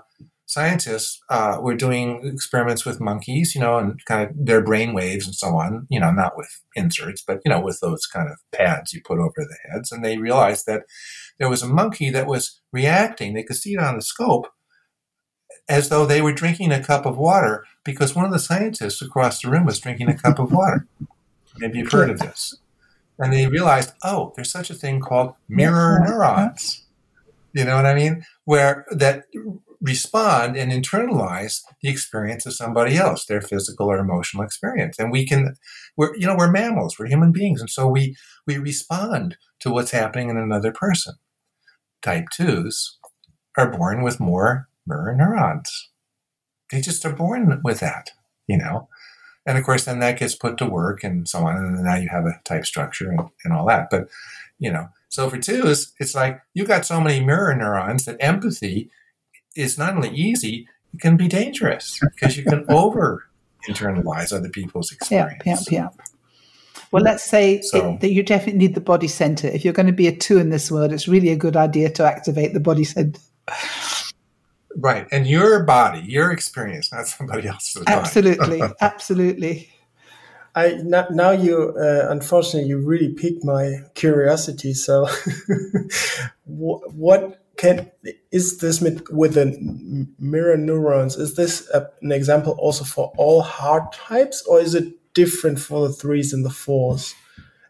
[0.46, 5.26] scientists uh, were doing experiments with monkeys, you know, and kind of their brain waves
[5.26, 8.36] and so on, you know, not with inserts, but, you know, with those kind of
[8.52, 9.90] pads you put over the heads.
[9.90, 10.82] And they realized that
[11.38, 13.34] there was a monkey that was reacting.
[13.34, 14.48] They could see it on the scope
[15.68, 19.40] as though they were drinking a cup of water because one of the scientists across
[19.40, 20.86] the room was drinking a cup of water.
[21.58, 22.56] Maybe you've heard of this.
[23.18, 26.84] And they realized, oh, there's such a thing called mirror neurons.
[27.52, 28.24] You know what I mean?
[28.44, 29.24] Where that
[29.80, 34.98] respond and internalize the experience of somebody else, their physical or emotional experience.
[34.98, 35.54] And we can,
[35.96, 37.60] we're, you know, we're mammals, we're human beings.
[37.60, 41.14] And so we, we respond to what's happening in another person.
[42.02, 42.98] Type twos
[43.56, 45.90] are born with more mirror neurons.
[46.70, 48.10] They just are born with that,
[48.46, 48.88] you know?
[49.46, 51.56] And of course, then that gets put to work and so on.
[51.56, 53.88] And now you have a type structure and, and all that.
[53.90, 54.08] But,
[54.58, 58.90] you know, so for twos, it's like you've got so many mirror neurons that empathy
[59.54, 63.24] is not only easy, it can be dangerous because you can over
[63.68, 65.42] internalize other people's experience.
[65.46, 66.04] Yeah, yeah, yeah.
[66.90, 69.48] Well, let's say so, it, that you definitely need the body center.
[69.48, 71.90] If you're going to be a two in this world, it's really a good idea
[71.90, 73.20] to activate the body center.
[74.76, 75.06] Right.
[75.10, 77.84] And your body, your experience, not somebody else's.
[77.86, 78.62] Absolutely.
[78.80, 79.70] absolutely.
[80.56, 84.72] I now you uh, unfortunately you really piqued my curiosity.
[84.72, 85.08] So,
[86.44, 87.90] what can
[88.30, 91.16] is this with the mirror neurons?
[91.16, 95.88] Is this a, an example also for all heart types, or is it different for
[95.88, 97.14] the threes and the fours?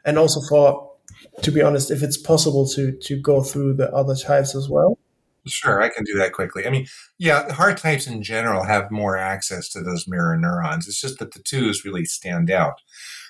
[0.04, 0.92] And also for,
[1.40, 4.98] to be honest, if it's possible to to go through the other types as well.
[5.46, 6.66] Sure, I can do that quickly.
[6.66, 6.86] I mean,
[7.18, 10.88] yeah, heart types in general have more access to those mirror neurons.
[10.88, 12.80] It's just that the twos really stand out.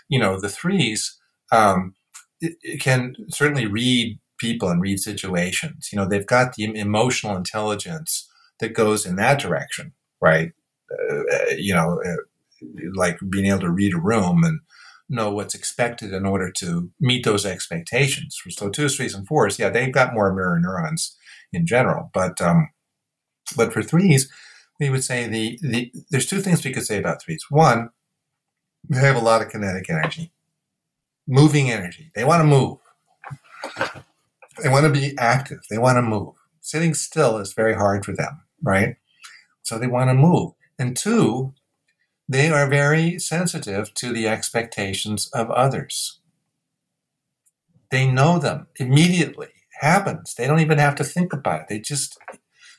[0.08, 1.18] You know, the threes,
[1.52, 1.94] um,
[2.80, 5.90] can certainly read people and read situations.
[5.92, 8.28] You know, they've got the emotional intelligence
[8.60, 10.52] that goes in that direction, right?
[10.92, 11.22] Uh,
[11.56, 12.16] you know, uh,
[12.94, 14.60] like being able to read a room and
[15.08, 18.38] know what's expected in order to meet those expectations.
[18.50, 21.16] So twos, threes, and fours, yeah, they've got more mirror neurons
[21.54, 22.10] in general.
[22.12, 22.70] But um,
[23.56, 24.30] but for threes,
[24.80, 27.44] we would say the, the there's two things we could say about threes.
[27.50, 27.90] One,
[28.88, 30.32] they have a lot of kinetic energy,
[31.26, 32.10] moving energy.
[32.14, 32.78] They want to move.
[34.62, 35.60] They want to be active.
[35.68, 36.34] They want to move.
[36.60, 38.96] Sitting still is very hard for them, right?
[39.62, 40.52] So they want to move.
[40.78, 41.54] And two,
[42.28, 46.20] they are very sensitive to the expectations of others.
[47.90, 49.48] They know them immediately.
[49.84, 50.34] Happens.
[50.34, 51.66] They don't even have to think about it.
[51.68, 52.18] They just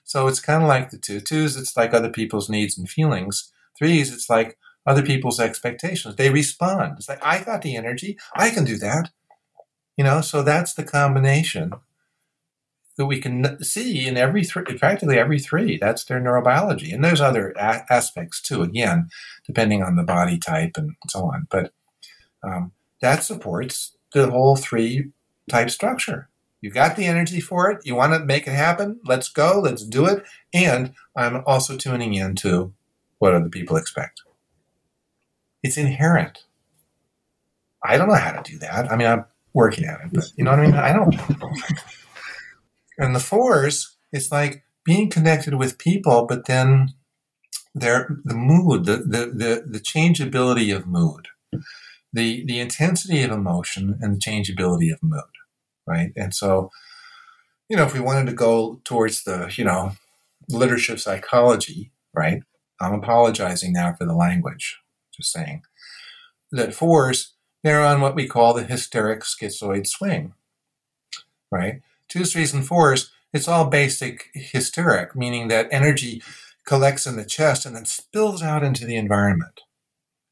[0.03, 1.57] so it's kind of like the two twos.
[1.57, 3.51] It's like other people's needs and feelings.
[3.77, 6.15] Threes, it's like other people's expectations.
[6.15, 6.93] They respond.
[6.97, 8.17] It's like, I got the energy.
[8.35, 9.09] I can do that.
[9.97, 11.73] You know, so that's the combination
[12.97, 15.77] that we can see in every three, practically every three.
[15.77, 16.93] That's their neurobiology.
[16.93, 19.09] And there's other a- aspects too, again,
[19.45, 21.47] depending on the body type and so on.
[21.49, 21.73] But
[22.43, 25.11] um, that supports the whole three
[25.49, 26.29] type structure.
[26.61, 27.85] You got the energy for it.
[27.85, 28.99] You want to make it happen.
[29.05, 29.59] Let's go.
[29.59, 30.23] Let's do it.
[30.53, 32.73] And I'm also tuning in to
[33.19, 34.21] what other people expect.
[35.61, 36.43] It's inherent.
[37.83, 38.91] I don't know how to do that.
[38.91, 40.75] I mean, I'm working at it, but you know what I mean?
[40.75, 41.15] I don't.
[42.97, 46.89] and the fours, it's like being connected with people, but then
[47.73, 51.27] their the mood, the the the, the changeability of mood,
[52.13, 55.23] the the intensity of emotion, and the changeability of mood,
[55.87, 56.11] right?
[56.15, 56.69] And so,
[57.69, 59.93] you know, if we wanted to go towards the you know
[60.49, 62.41] literature psychology, right?
[62.81, 64.79] I'm apologizing now for the language
[65.15, 65.63] just saying,
[66.51, 67.33] that fours,
[67.63, 70.33] they're on what we call the hysteric schizoid swing,
[71.51, 71.81] right?
[72.07, 76.21] Twos, threes, and fours, it's all basic hysteric, meaning that energy
[76.65, 79.61] collects in the chest and then spills out into the environment.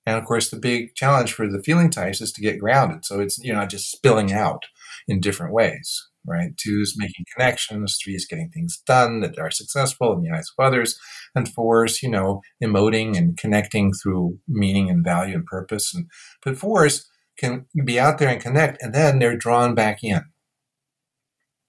[0.06, 3.06] And of course, the big challenge for the feeling types is to get grounded.
[3.06, 4.66] So it's, you know, just spilling out
[5.08, 6.56] in different ways right?
[6.58, 7.98] Two is making connections.
[8.02, 10.98] Three is getting things done that are successful in the eyes of others.
[11.36, 15.94] And four is, you know, emoting and connecting through meaning and value and purpose.
[15.94, 16.10] And
[16.44, 20.22] but fours can be out there and connect, and then they're drawn back in,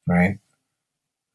[0.07, 0.39] right?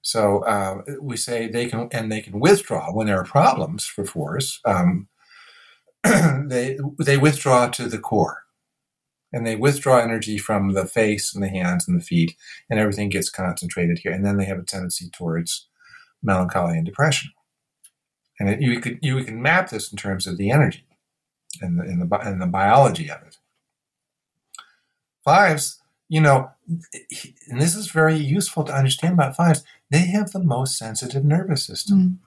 [0.01, 4.05] So uh, we say they can, and they can withdraw when there are problems for
[4.05, 4.59] fours.
[4.65, 5.07] Um,
[6.03, 8.43] they they withdraw to the core
[9.31, 12.35] and they withdraw energy from the face and the hands and the feet,
[12.69, 14.11] and everything gets concentrated here.
[14.11, 15.67] And then they have a tendency towards
[16.21, 17.31] melancholy and depression.
[18.39, 20.85] And it, you could you can map this in terms of the energy
[21.61, 23.37] and the, and the and the biology of it.
[25.23, 26.51] Fives, you know,
[27.49, 29.63] and this is very useful to understand about fives.
[29.91, 32.19] They have the most sensitive nervous system.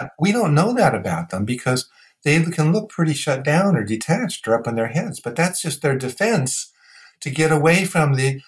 [0.00, 0.10] Mm.
[0.18, 1.88] We don't know that about them because
[2.26, 5.62] they can look pretty shut down or detached or up in their heads, but that's
[5.62, 6.72] just their defense
[7.20, 8.40] to get away from the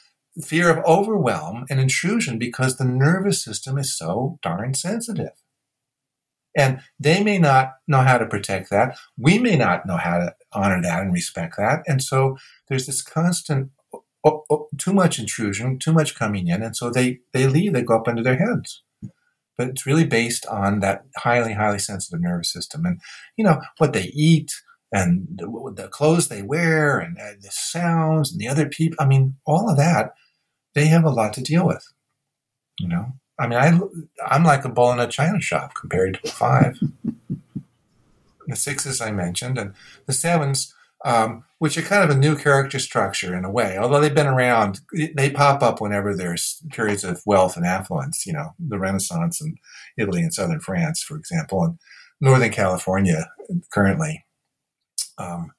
[0.43, 5.31] fear of overwhelm and intrusion because the nervous system is so darn sensitive.
[6.57, 8.99] And they may not know how to protect that.
[9.16, 11.85] We may not know how to honor that and respect that.
[11.87, 13.70] And so there's this constant
[14.24, 16.64] oh, oh, too much intrusion, too much coming in.
[16.64, 18.83] And so they, they leave, they go up into their heads
[19.59, 23.01] but it's really based on that highly, highly sensitive nervous system and,
[23.37, 24.53] you know, what they eat
[24.93, 28.97] and the, the clothes they wear and uh, the sounds and the other people.
[29.01, 30.13] I mean, all of that,
[30.75, 31.85] they have a lot to deal with,
[32.79, 33.13] you know?
[33.39, 33.79] I mean, I,
[34.27, 36.79] I'm like a bull in a china shop compared to a five.
[38.49, 39.75] the sixes I mentioned, and
[40.07, 40.75] the sevens,
[41.05, 43.77] um, which are kind of a new character structure in a way.
[43.79, 44.81] Although they've been around,
[45.15, 48.27] they pop up whenever there's periods of wealth and affluence.
[48.27, 49.57] You know, the Renaissance in
[49.97, 51.79] Italy and southern France, for example, and
[52.21, 53.31] Northern California
[53.71, 54.25] currently.
[55.19, 55.53] Um,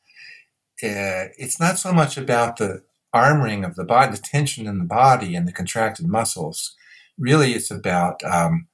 [0.82, 2.84] uh, it's not so much about the
[3.14, 6.76] armoring of the body, the tension in the body and the contracted muscles.
[7.18, 8.68] Really, it's about um,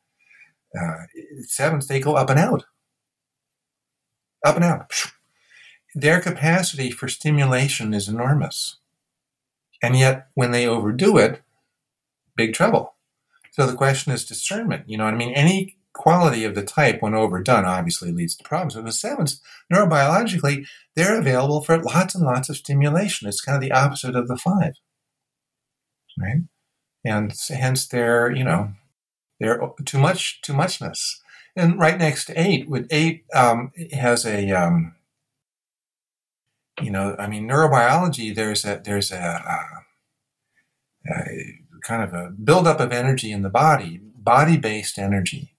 [0.80, 1.06] uh,
[1.48, 1.88] sevens.
[1.88, 2.66] They go up and out,
[4.46, 4.92] up and out
[5.96, 8.78] their capacity for stimulation is enormous.
[9.82, 11.42] And yet, when they overdo it,
[12.36, 12.96] big trouble.
[13.52, 14.90] So the question is discernment.
[14.90, 15.34] You know what I mean?
[15.34, 18.76] Any quality of the type, when overdone, obviously leads to problems.
[18.76, 19.42] With the sevens,
[19.74, 23.30] neurobiologically, they're available for lots and lots of stimulation.
[23.30, 24.74] It's kind of the opposite of the five,
[26.20, 26.42] right?
[27.06, 28.74] And hence, they're you know,
[29.40, 31.22] they're too much, too muchness.
[31.56, 34.96] And right next to eight, with eight um, has a um,
[36.82, 38.34] you know, I mean, neurobiology.
[38.36, 41.24] There's a there's a uh, uh,
[41.84, 45.56] kind of a buildup of energy in the body, body based energy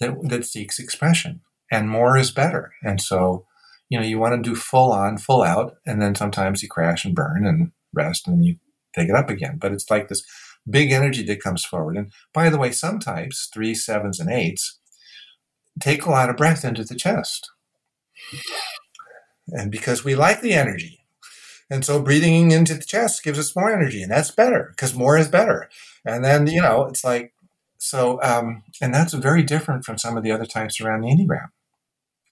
[0.00, 1.40] that, that seeks expression.
[1.70, 2.72] And more is better.
[2.82, 3.46] And so,
[3.88, 7.04] you know, you want to do full on, full out, and then sometimes you crash
[7.04, 8.56] and burn and rest and you
[8.94, 9.58] take it up again.
[9.60, 10.22] But it's like this
[10.68, 11.96] big energy that comes forward.
[11.96, 14.78] And by the way, some types, three, sevens, and eights,
[15.80, 17.50] take a lot of breath into the chest.
[19.52, 21.04] And because we like the energy.
[21.70, 25.18] And so breathing into the chest gives us more energy, and that's better because more
[25.18, 25.68] is better.
[26.04, 27.34] And then, you know, it's like,
[27.78, 31.48] so, um, and that's very different from some of the other types around the Enneagram.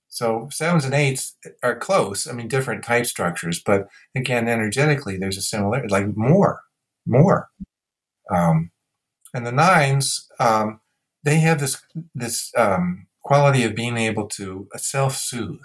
[0.08, 2.26] So sevens and eights are close.
[2.26, 6.62] I mean, different type structures, but again, energetically, there's a similarity, like more,
[7.04, 7.50] more.
[8.34, 8.70] Um,
[9.34, 10.80] and the nines, um,
[11.22, 11.82] they have this
[12.14, 15.60] this um, quality of being able to self-soothe,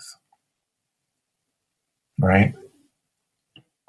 [2.21, 2.53] right?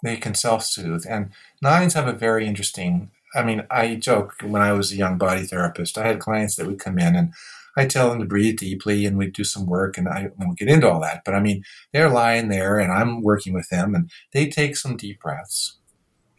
[0.03, 1.31] They can self-soothe, and
[1.61, 3.11] nines have a very interesting.
[3.35, 6.67] I mean, I joke when I was a young body therapist, I had clients that
[6.67, 7.33] would come in and
[7.77, 10.69] I tell them to breathe deeply and we do some work and I won't get
[10.69, 11.23] into all that.
[11.25, 14.97] But I mean, they're lying there and I'm working with them and they take some
[14.97, 15.79] deep breaths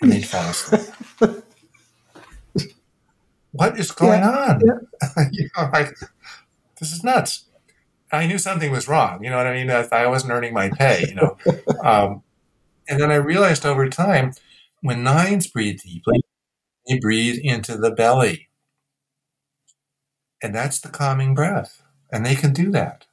[0.02, 0.94] and they fall asleep.
[3.52, 4.62] what is going yeah, on?
[4.64, 5.24] Yeah.
[5.32, 5.98] you know, like,
[6.80, 7.46] this is nuts.
[8.14, 9.24] I knew something was wrong.
[9.24, 9.70] You know what I mean?
[9.70, 11.38] I wasn't earning my pay, you know.
[11.84, 12.24] Um,
[12.88, 14.32] and then I realized over time,
[14.82, 16.24] when nines breathe deeply,
[16.88, 18.47] they breathe into the belly.
[20.41, 21.82] And that's the calming breath.
[22.09, 23.05] And they can do that.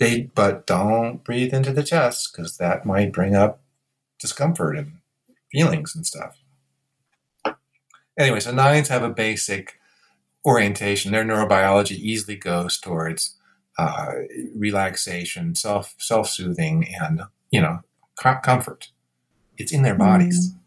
[0.00, 3.60] They, but don't breathe into the chest because that might bring up
[4.18, 4.94] discomfort and
[5.52, 6.38] feelings and stuff.
[8.18, 9.78] Anyway, so nines have a basic
[10.44, 11.12] orientation.
[11.12, 13.36] Their neurobiology easily goes towards
[13.78, 14.12] uh,
[14.54, 17.80] relaxation, self self soothing, and you know
[18.16, 18.90] comfort.
[19.56, 20.52] It's in their bodies.
[20.52, 20.58] Mm.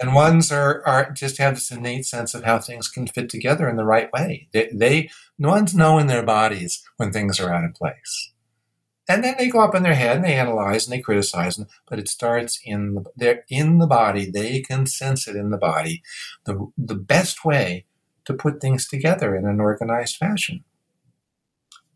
[0.00, 3.68] And ones are, are just have this innate sense of how things can fit together
[3.68, 4.48] in the right way.
[4.52, 8.32] They, they ones know in their bodies when things are out of place.
[9.08, 11.66] And then they go up in their head and they analyze and they criticize, Them,
[11.88, 14.28] but it starts in the, they're in the body.
[14.28, 16.02] They can sense it in the body.
[16.46, 17.84] The, the best way
[18.24, 20.64] to put things together in an organized fashion.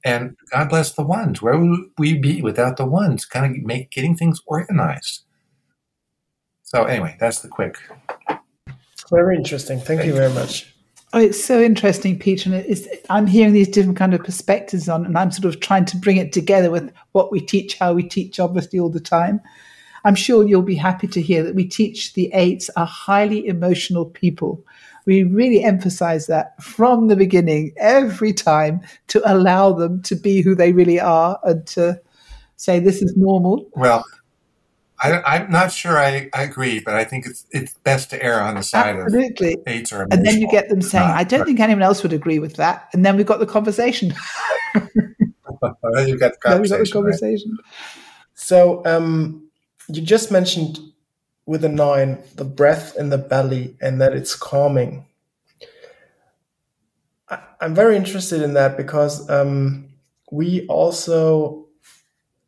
[0.07, 1.43] And God bless the ones.
[1.43, 3.25] Where would we be without the ones?
[3.25, 5.25] Kind of make getting things organized.
[6.63, 7.77] So anyway, that's the quick.
[9.11, 9.81] Very interesting.
[9.81, 10.73] Thank you very much.
[11.13, 12.55] Oh, it's so interesting, Peter.
[12.55, 15.97] And I'm hearing these different kind of perspectives on, and I'm sort of trying to
[15.97, 19.41] bring it together with what we teach, how we teach, obviously, all the time.
[20.05, 24.05] I'm sure you'll be happy to hear that we teach the eights are highly emotional
[24.05, 24.65] people.
[25.07, 30.55] We really emphasize that from the beginning, every time, to allow them to be who
[30.55, 32.01] they really are and to
[32.57, 33.69] say this is normal.
[33.75, 34.05] Well,
[35.01, 38.41] I, am not sure I, I, agree, but I think it's it's best to err
[38.41, 39.55] on the side Absolutely.
[39.55, 42.03] of eights or And then you get them saying, not, "I don't think anyone else
[42.03, 44.15] would agree with that," and then we've got the conversation.
[44.75, 46.79] then you got the conversation.
[46.79, 47.51] Got the conversation.
[47.51, 47.73] Right?
[48.35, 49.49] So um,
[49.89, 50.79] you just mentioned
[51.47, 55.07] with a nine the breath in the belly and that it's calming.
[57.29, 59.89] I, am very interested in that because um,
[60.31, 61.67] we also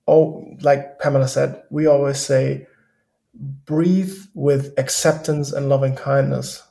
[0.09, 2.67] oh, like Pamela said, we always say,
[3.35, 6.63] breathe with acceptance and loving kindness.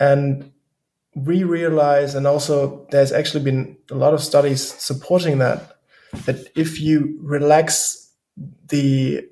[0.00, 0.50] And
[1.14, 5.76] we realize, and also there's actually been a lot of studies supporting that,
[6.24, 8.10] that if you relax
[8.68, 9.28] the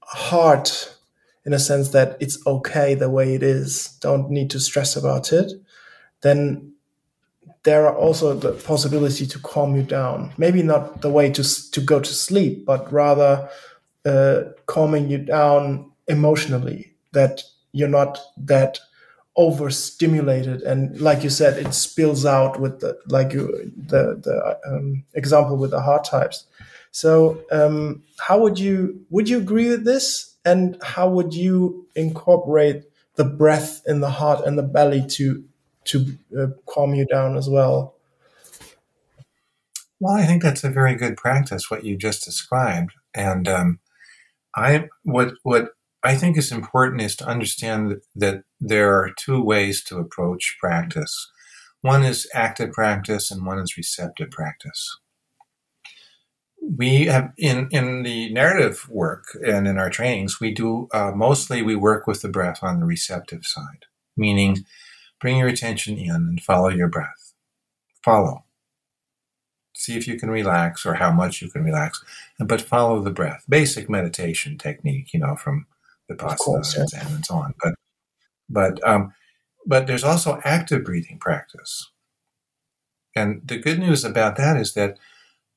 [0.00, 0.93] heart
[1.44, 5.32] in a sense that it's okay the way it is, don't need to stress about
[5.32, 5.52] it,
[6.22, 6.72] then
[7.64, 10.32] there are also the possibility to calm you down.
[10.36, 13.48] Maybe not the way to to go to sleep, but rather
[14.04, 16.92] uh, calming you down emotionally.
[17.12, 17.42] That
[17.72, 18.78] you're not that
[19.36, 25.04] overstimulated, and like you said, it spills out with the like you the the um,
[25.14, 26.44] example with the heart types.
[26.92, 30.33] So, um, how would you would you agree with this?
[30.44, 32.84] And how would you incorporate
[33.16, 35.44] the breath in the heart and the belly to
[35.84, 37.94] to uh, calm you down as well.
[40.00, 43.78] Well, I think that's a very good practice what you just described, and um,
[44.54, 45.70] I what what
[46.02, 51.30] I think is important is to understand that there are two ways to approach practice.
[51.80, 54.98] One is active practice, and one is receptive practice.
[56.66, 61.62] We have in in the narrative work and in our trainings, we do uh, mostly
[61.62, 63.86] we work with the breath on the receptive side,
[64.16, 64.64] meaning
[65.24, 67.32] Bring your attention in and follow your breath.
[68.04, 68.44] Follow.
[69.74, 72.04] See if you can relax or how much you can relax,
[72.38, 73.42] but follow the breath.
[73.48, 75.64] Basic meditation technique, you know, from
[76.10, 77.14] the Vipassana yeah.
[77.14, 77.54] and so on.
[77.62, 77.74] But
[78.50, 79.14] But um,
[79.66, 81.90] but there's also active breathing practice.
[83.16, 84.98] And the good news about that is that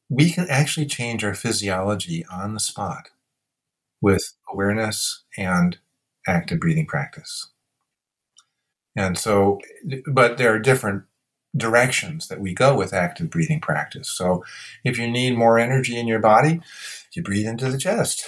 [0.09, 3.09] we can actually change our physiology on the spot
[4.01, 5.77] with awareness and
[6.27, 7.49] active breathing practice.
[8.95, 9.59] And so,
[10.11, 11.03] but there are different
[11.55, 14.09] directions that we go with active breathing practice.
[14.09, 14.43] So,
[14.83, 16.61] if you need more energy in your body,
[17.13, 18.25] you breathe into the chest.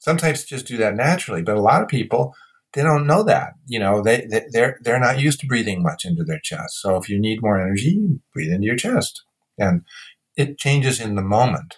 [0.00, 2.34] Sometimes just do that naturally, but a lot of people
[2.76, 3.54] they don't know that.
[3.66, 6.80] You know, they, they they're they're not used to breathing much into their chest.
[6.80, 9.24] So if you need more energy, breathe into your chest,
[9.58, 9.82] and
[10.36, 11.76] it changes in the moment.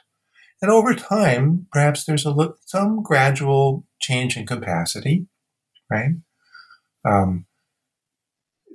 [0.61, 5.27] And over time, perhaps there's a look, some gradual change in capacity,
[5.91, 6.17] right?
[7.05, 7.47] Um,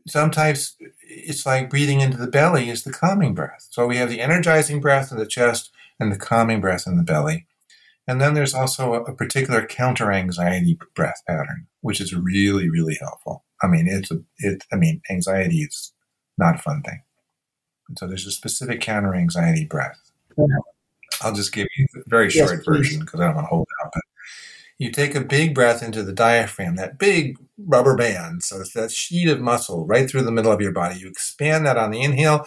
[0.08, 3.68] sometimes it's like breathing into the belly is the calming breath.
[3.70, 7.04] So we have the energizing breath in the chest and the calming breath in the
[7.04, 7.48] belly.
[8.08, 12.98] And then there's also a, a particular counter anxiety breath pattern, which is really, really
[13.00, 13.46] helpful.
[13.62, 15.94] I mean, it's a, it, I mean, anxiety is
[16.38, 17.02] not a fun thing.
[17.88, 20.00] And so there's a specific counter anxiety breath.
[21.22, 23.68] I'll just give you a very short yes, version because I don't want to hold
[23.68, 23.92] it out.
[23.94, 24.04] But
[24.78, 28.44] you take a big breath into the diaphragm, that big rubber band.
[28.44, 31.00] So it's that sheet of muscle right through the middle of your body.
[31.00, 32.46] You expand that on the inhale,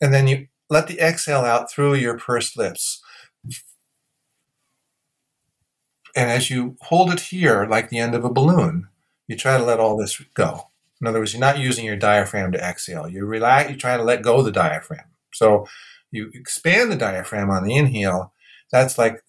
[0.00, 3.02] and then you let the exhale out through your pursed lips.
[6.16, 8.88] And as you hold it here, like the end of a balloon,
[9.26, 10.68] you try to let all this go.
[11.00, 13.08] In other words, you're not using your diaphragm to exhale.
[13.08, 15.06] You relax, you try to let go of the diaphragm.
[15.32, 15.66] So
[16.10, 18.32] you expand the diaphragm on the inhale.
[18.72, 19.22] That's like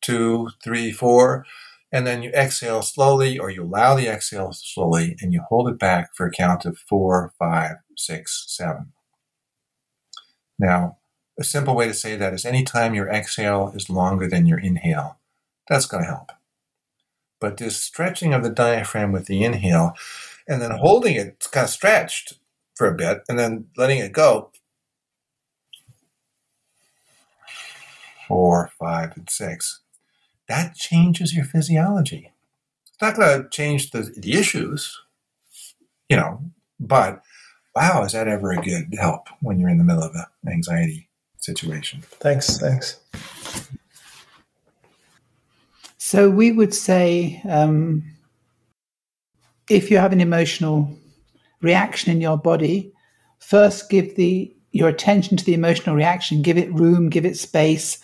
[0.00, 1.44] two, three, four.
[1.90, 5.78] And then you exhale slowly, or you allow the exhale slowly, and you hold it
[5.78, 8.92] back for a count of four, five, six, seven.
[10.58, 10.98] Now,
[11.38, 15.18] a simple way to say that is anytime your exhale is longer than your inhale,
[15.68, 16.32] that's going to help.
[17.40, 19.94] But this stretching of the diaphragm with the inhale
[20.48, 22.34] and then holding it kind of stretched
[22.74, 24.50] for a bit and then letting it go
[28.26, 29.80] four, five, and six,
[30.48, 32.32] that changes your physiology.
[32.86, 34.98] It's not going to change the, the issues,
[36.08, 36.42] you know,
[36.80, 37.22] but
[37.74, 41.08] wow, is that ever a good help when you're in the middle of an anxiety
[41.38, 42.02] situation?
[42.02, 42.58] Thanks.
[42.58, 43.00] Thanks.
[45.96, 48.02] So we would say um,
[49.68, 50.90] if you have an emotional
[51.60, 52.92] reaction in your body,
[53.38, 57.98] first give the your attention to the emotional reaction, give it room, give it space,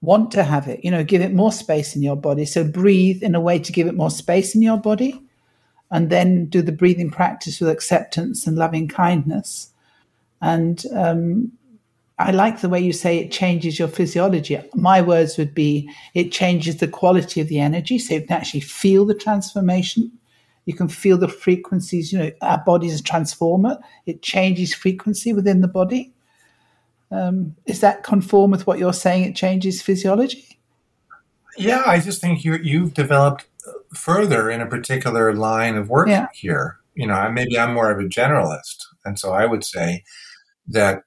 [0.00, 2.44] want to have it, you know, give it more space in your body.
[2.44, 5.20] So breathe in a way to give it more space in your body.
[5.90, 9.72] And then do the breathing practice with acceptance and loving kindness.
[10.42, 11.50] And um,
[12.18, 14.60] I like the way you say it changes your physiology.
[14.74, 17.98] My words would be it changes the quality of the energy.
[17.98, 20.12] So you can actually feel the transformation.
[20.68, 22.12] You can feel the frequencies.
[22.12, 23.78] You know, our body is a transformer.
[24.04, 26.12] It changes frequency within the body.
[27.10, 29.24] Um, is that conform with what you're saying?
[29.24, 30.60] It changes physiology.
[31.56, 33.46] Yeah, I just think you you've developed
[33.94, 36.26] further in a particular line of work yeah.
[36.34, 36.76] here.
[36.94, 40.04] You know, maybe I'm more of a generalist, and so I would say
[40.66, 41.04] that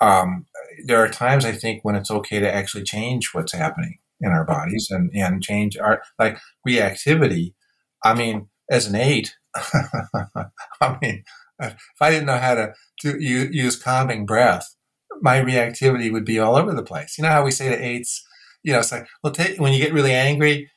[0.00, 0.46] um,
[0.86, 4.44] there are times I think when it's okay to actually change what's happening in our
[4.44, 6.36] bodies and, and change our like
[6.66, 7.54] reactivity.
[8.02, 11.24] I mean, as an eight, I mean,
[11.60, 14.74] if I didn't know how to, use calming breath,
[15.20, 17.18] my reactivity would be all over the place.
[17.18, 18.24] You know how we say to eights,
[18.62, 20.70] you know, it's like, well, take, when you get really angry,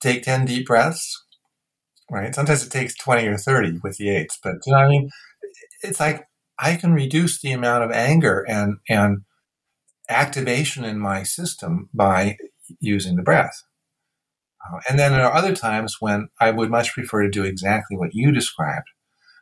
[0.00, 1.24] take 10 deep breaths,
[2.10, 2.34] right?
[2.34, 5.10] Sometimes it takes 20 or 30 with the eights, but you know I mean?
[5.82, 6.26] It's like,
[6.58, 9.22] I can reduce the amount of anger and, and
[10.08, 12.36] activation in my system by
[12.80, 13.62] using the breath.
[14.64, 17.96] Uh, and then there are other times when I would much prefer to do exactly
[17.96, 18.88] what you described,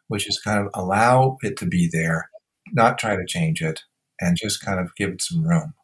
[0.09, 2.31] which is kind of allow it to be there,
[2.73, 3.83] not try to change it,
[4.21, 5.75] and just kind of give it some room.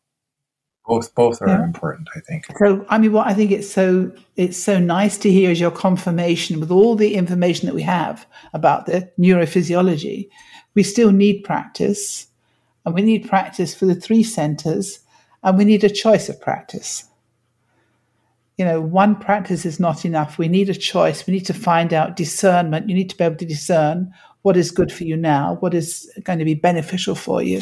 [0.87, 1.64] Both both are yeah.
[1.64, 2.45] important, I think.
[2.59, 5.72] So, I mean, what I think it's so it's so nice to hear is your
[5.72, 10.28] confirmation with all the information that we have about the neurophysiology.
[10.76, 12.28] We still need practice
[12.84, 15.01] and we need practice for the three centers,
[15.43, 17.05] and we need a choice of practice.
[18.57, 20.38] You know, one practice is not enough.
[20.38, 21.26] We need a choice.
[21.26, 22.88] We need to find out discernment.
[22.88, 26.11] You need to be able to discern what is good for you now, what is
[26.22, 27.61] going to be beneficial for you,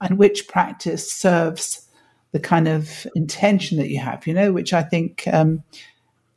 [0.00, 1.86] and which practice serves
[2.32, 5.62] the kind of intention that you have, you know, which I think um,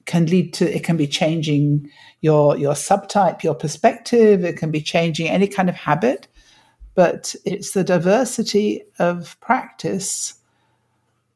[0.05, 1.89] can lead to it can be changing
[2.21, 6.27] your your subtype, your perspective, it can be changing any kind of habit
[6.97, 10.33] but it's the diversity of practice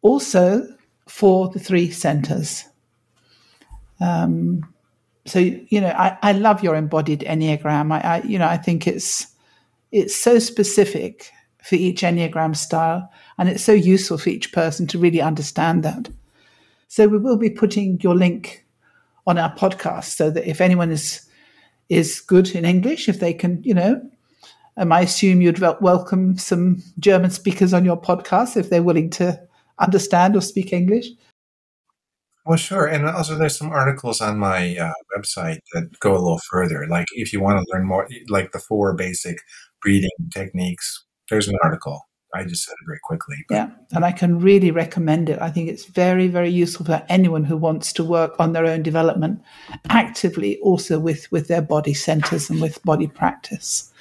[0.02, 0.68] also
[1.12, 2.64] for the three centers.
[4.00, 4.66] Um,
[5.26, 7.92] so you know, I, I love your embodied enneagram.
[7.92, 9.28] I, I you know I think it's
[9.92, 11.30] it's so specific
[11.62, 16.10] for each enneagram style, and it's so useful for each person to really understand that.
[16.88, 18.66] So we will be putting your link
[19.28, 21.30] on our podcast so that if anyone is
[21.90, 24.02] is good in English, if they can, you know,
[24.78, 29.40] um, I assume you'd welcome some German speakers on your podcast if they're willing to
[29.82, 31.08] understand or speak English.
[32.46, 32.88] Well, sure.
[32.88, 36.88] And also, there's some articles on my uh, website that go a little further.
[36.88, 39.38] Like, if you want to learn more, like the four basic
[39.82, 42.02] breathing techniques, there's an article.
[42.34, 43.36] I just said it very quickly.
[43.48, 43.56] But.
[43.56, 45.40] Yeah, and I can really recommend it.
[45.42, 48.84] I think it's very, very useful for anyone who wants to work on their own
[48.84, 49.42] development
[49.90, 53.92] actively, also with with their body centers and with body practice.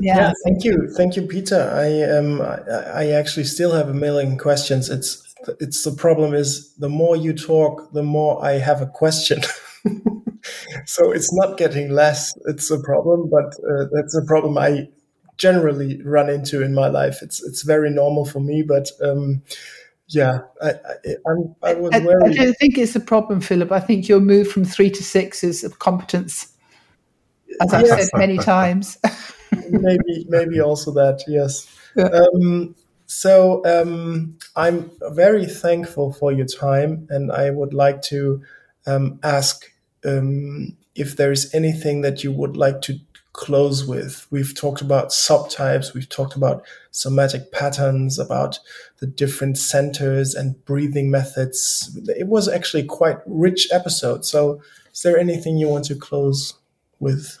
[0.00, 0.16] Yeah.
[0.16, 1.70] yeah, thank you, thank you, Peter.
[1.72, 4.88] I um, I, I actually still have a million questions.
[4.88, 5.22] It's
[5.60, 9.42] it's the problem is the more you talk, the more I have a question.
[10.86, 12.34] so it's not getting less.
[12.46, 14.88] It's a problem, but uh, that's a problem I
[15.36, 17.22] generally run into in my life.
[17.22, 19.42] It's it's very normal for me, but um,
[20.08, 23.72] yeah, I, I, I'm, I was I, I don't think it's a problem, Philipp.
[23.72, 26.52] I think your move from three to six is of competence,
[27.60, 28.98] as I've said many times.
[29.70, 31.68] maybe maybe also that yes.
[31.96, 32.06] Yeah.
[32.06, 32.74] Um,
[33.06, 38.42] so um, I'm very thankful for your time, and I would like to
[38.86, 39.70] um, ask
[40.04, 42.98] um, if there is anything that you would like to
[43.34, 44.26] close with.
[44.30, 48.58] We've talked about subtypes, we've talked about somatic patterns, about
[49.00, 51.98] the different centers and breathing methods.
[52.08, 54.24] It was actually quite rich episode.
[54.24, 56.54] So, is there anything you want to close
[57.00, 57.38] with?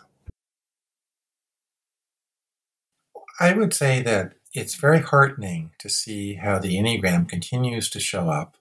[3.40, 8.30] I would say that it's very heartening to see how the Enneagram continues to show
[8.30, 8.56] up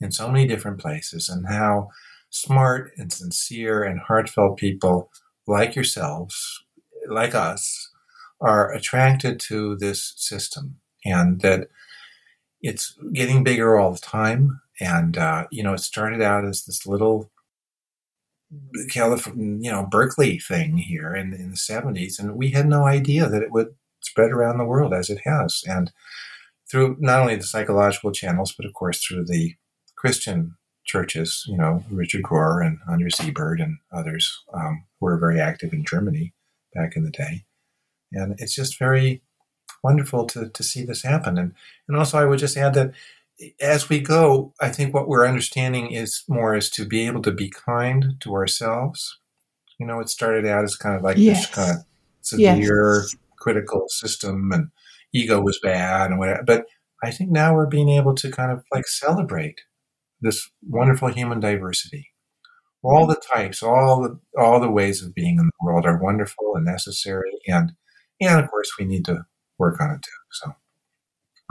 [0.00, 1.88] in so many different places and how
[2.28, 5.10] smart and sincere and heartfelt people
[5.46, 6.62] like yourselves,
[7.08, 7.90] like us,
[8.40, 11.68] are attracted to this system and that
[12.62, 14.60] it's getting bigger all the time.
[14.80, 17.30] And, uh, you know, it started out as this little
[18.90, 22.18] California, you know, Berkeley thing here in, in the 70s.
[22.18, 25.62] And we had no idea that it would spread around the world as it has.
[25.66, 25.92] And
[26.70, 29.54] through not only the psychological channels, but of course through the
[29.96, 35.40] Christian churches, you know, Richard Rohr and Andreas Ebert and others um, who were very
[35.40, 36.32] active in Germany
[36.74, 37.44] back in the day.
[38.12, 39.22] And it's just very
[39.82, 41.38] wonderful to, to see this happen.
[41.38, 41.54] And,
[41.86, 42.92] and also, I would just add that
[43.60, 47.30] as we go, I think what we're understanding is more is to be able to
[47.30, 49.18] be kind to ourselves.
[49.78, 51.46] You know, it started out as kind of like yes.
[51.46, 51.84] this kind of
[52.20, 54.68] severe yes critical system and
[55.12, 56.42] ego was bad and whatever.
[56.46, 56.66] But
[57.02, 59.60] I think now we're being able to kind of like celebrate
[60.20, 62.08] this wonderful human diversity.
[62.82, 66.54] All the types, all the all the ways of being in the world are wonderful
[66.54, 67.72] and necessary, and
[68.20, 69.26] and of course we need to
[69.58, 70.10] work on it too.
[70.32, 70.52] So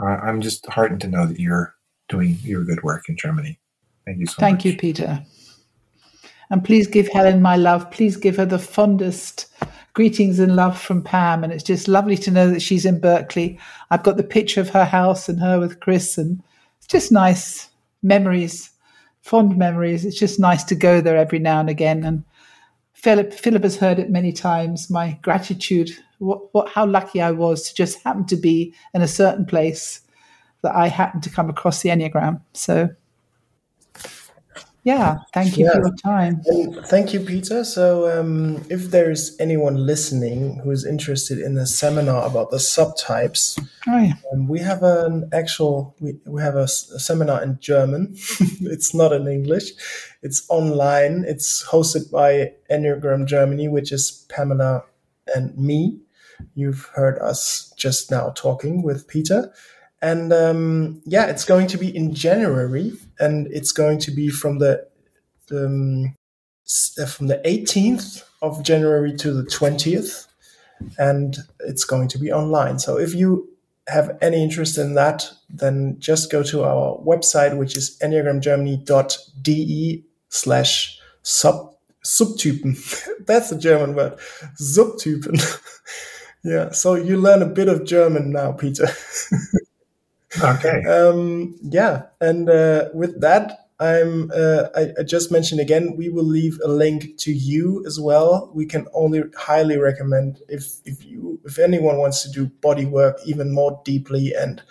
[0.04, 1.74] I'm just heartened to know that you're
[2.08, 3.60] doing your good work in Germany.
[4.06, 4.62] Thank you so Thank much.
[4.62, 5.24] Thank you, Peter.
[6.50, 7.90] And please give Helen my love.
[7.92, 9.46] Please give her the fondest
[9.94, 11.44] greetings and love from Pam.
[11.44, 13.58] And it's just lovely to know that she's in Berkeley.
[13.90, 16.42] I've got the picture of her house and her with Chris, and
[16.78, 17.68] it's just nice
[18.02, 18.70] memories,
[19.20, 20.04] fond memories.
[20.04, 22.04] It's just nice to go there every now and again.
[22.04, 22.24] And
[22.94, 24.90] Philipp, Philipp has heard it many times.
[24.90, 29.08] My gratitude, what, what, how lucky I was to just happen to be in a
[29.08, 30.02] certain place
[30.62, 32.40] that I happened to come across the Enneagram.
[32.52, 32.90] So
[34.82, 35.72] yeah, thank you yeah.
[35.72, 36.40] for your time.
[36.46, 37.64] And thank you, Peter.
[37.64, 43.62] So, um, if there's anyone listening who is interested in a seminar about the subtypes,
[43.88, 44.14] oh, yeah.
[44.32, 48.14] um, we have an actual we, we have a, a seminar in German.
[48.60, 49.72] it's not in English.
[50.22, 51.24] It's online.
[51.26, 54.84] It's hosted by Enneagram Germany, which is Pamela
[55.34, 56.00] and me.
[56.54, 59.52] You've heard us just now talking with Peter.
[60.02, 64.58] And um, yeah, it's going to be in January, and it's going to be from
[64.58, 64.86] the
[65.52, 66.14] um,
[66.98, 70.26] uh, from the 18th of January to the 20th,
[70.98, 72.78] and it's going to be online.
[72.78, 73.48] So if you
[73.88, 80.98] have any interest in that, then just go to our website, which is enneagramgermany.de slash
[81.22, 81.74] sub
[82.04, 82.76] subtypen.
[83.26, 84.18] That's a German word.
[84.60, 85.40] Subtypen.
[86.44, 86.70] yeah.
[86.70, 88.88] So you learn a bit of German now, Peter.
[90.42, 90.82] Okay.
[90.88, 94.30] Um, yeah, and uh, with that, I'm.
[94.34, 95.96] Uh, I, I, just mentioned again.
[95.96, 98.50] We will leave a link to you as well.
[98.54, 103.18] We can only highly recommend if if you if anyone wants to do body work
[103.24, 104.62] even more deeply and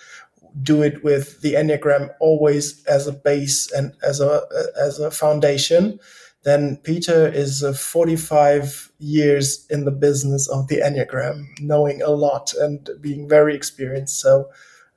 [0.63, 4.43] do it with the enneagram always as a base and as a
[4.79, 5.99] as a foundation
[6.43, 12.53] then Peter is uh, 45 years in the business of the Enneagram, knowing a lot
[12.53, 14.19] and being very experienced.
[14.19, 14.49] So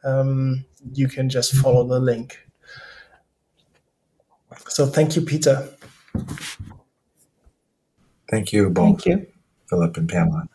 [0.04, 2.38] um, you can just follow the link.
[4.68, 5.68] So thank you, Peter.
[8.30, 9.02] Thank you both.
[9.02, 9.26] Thank you.
[9.68, 10.48] Philipp and Pamela.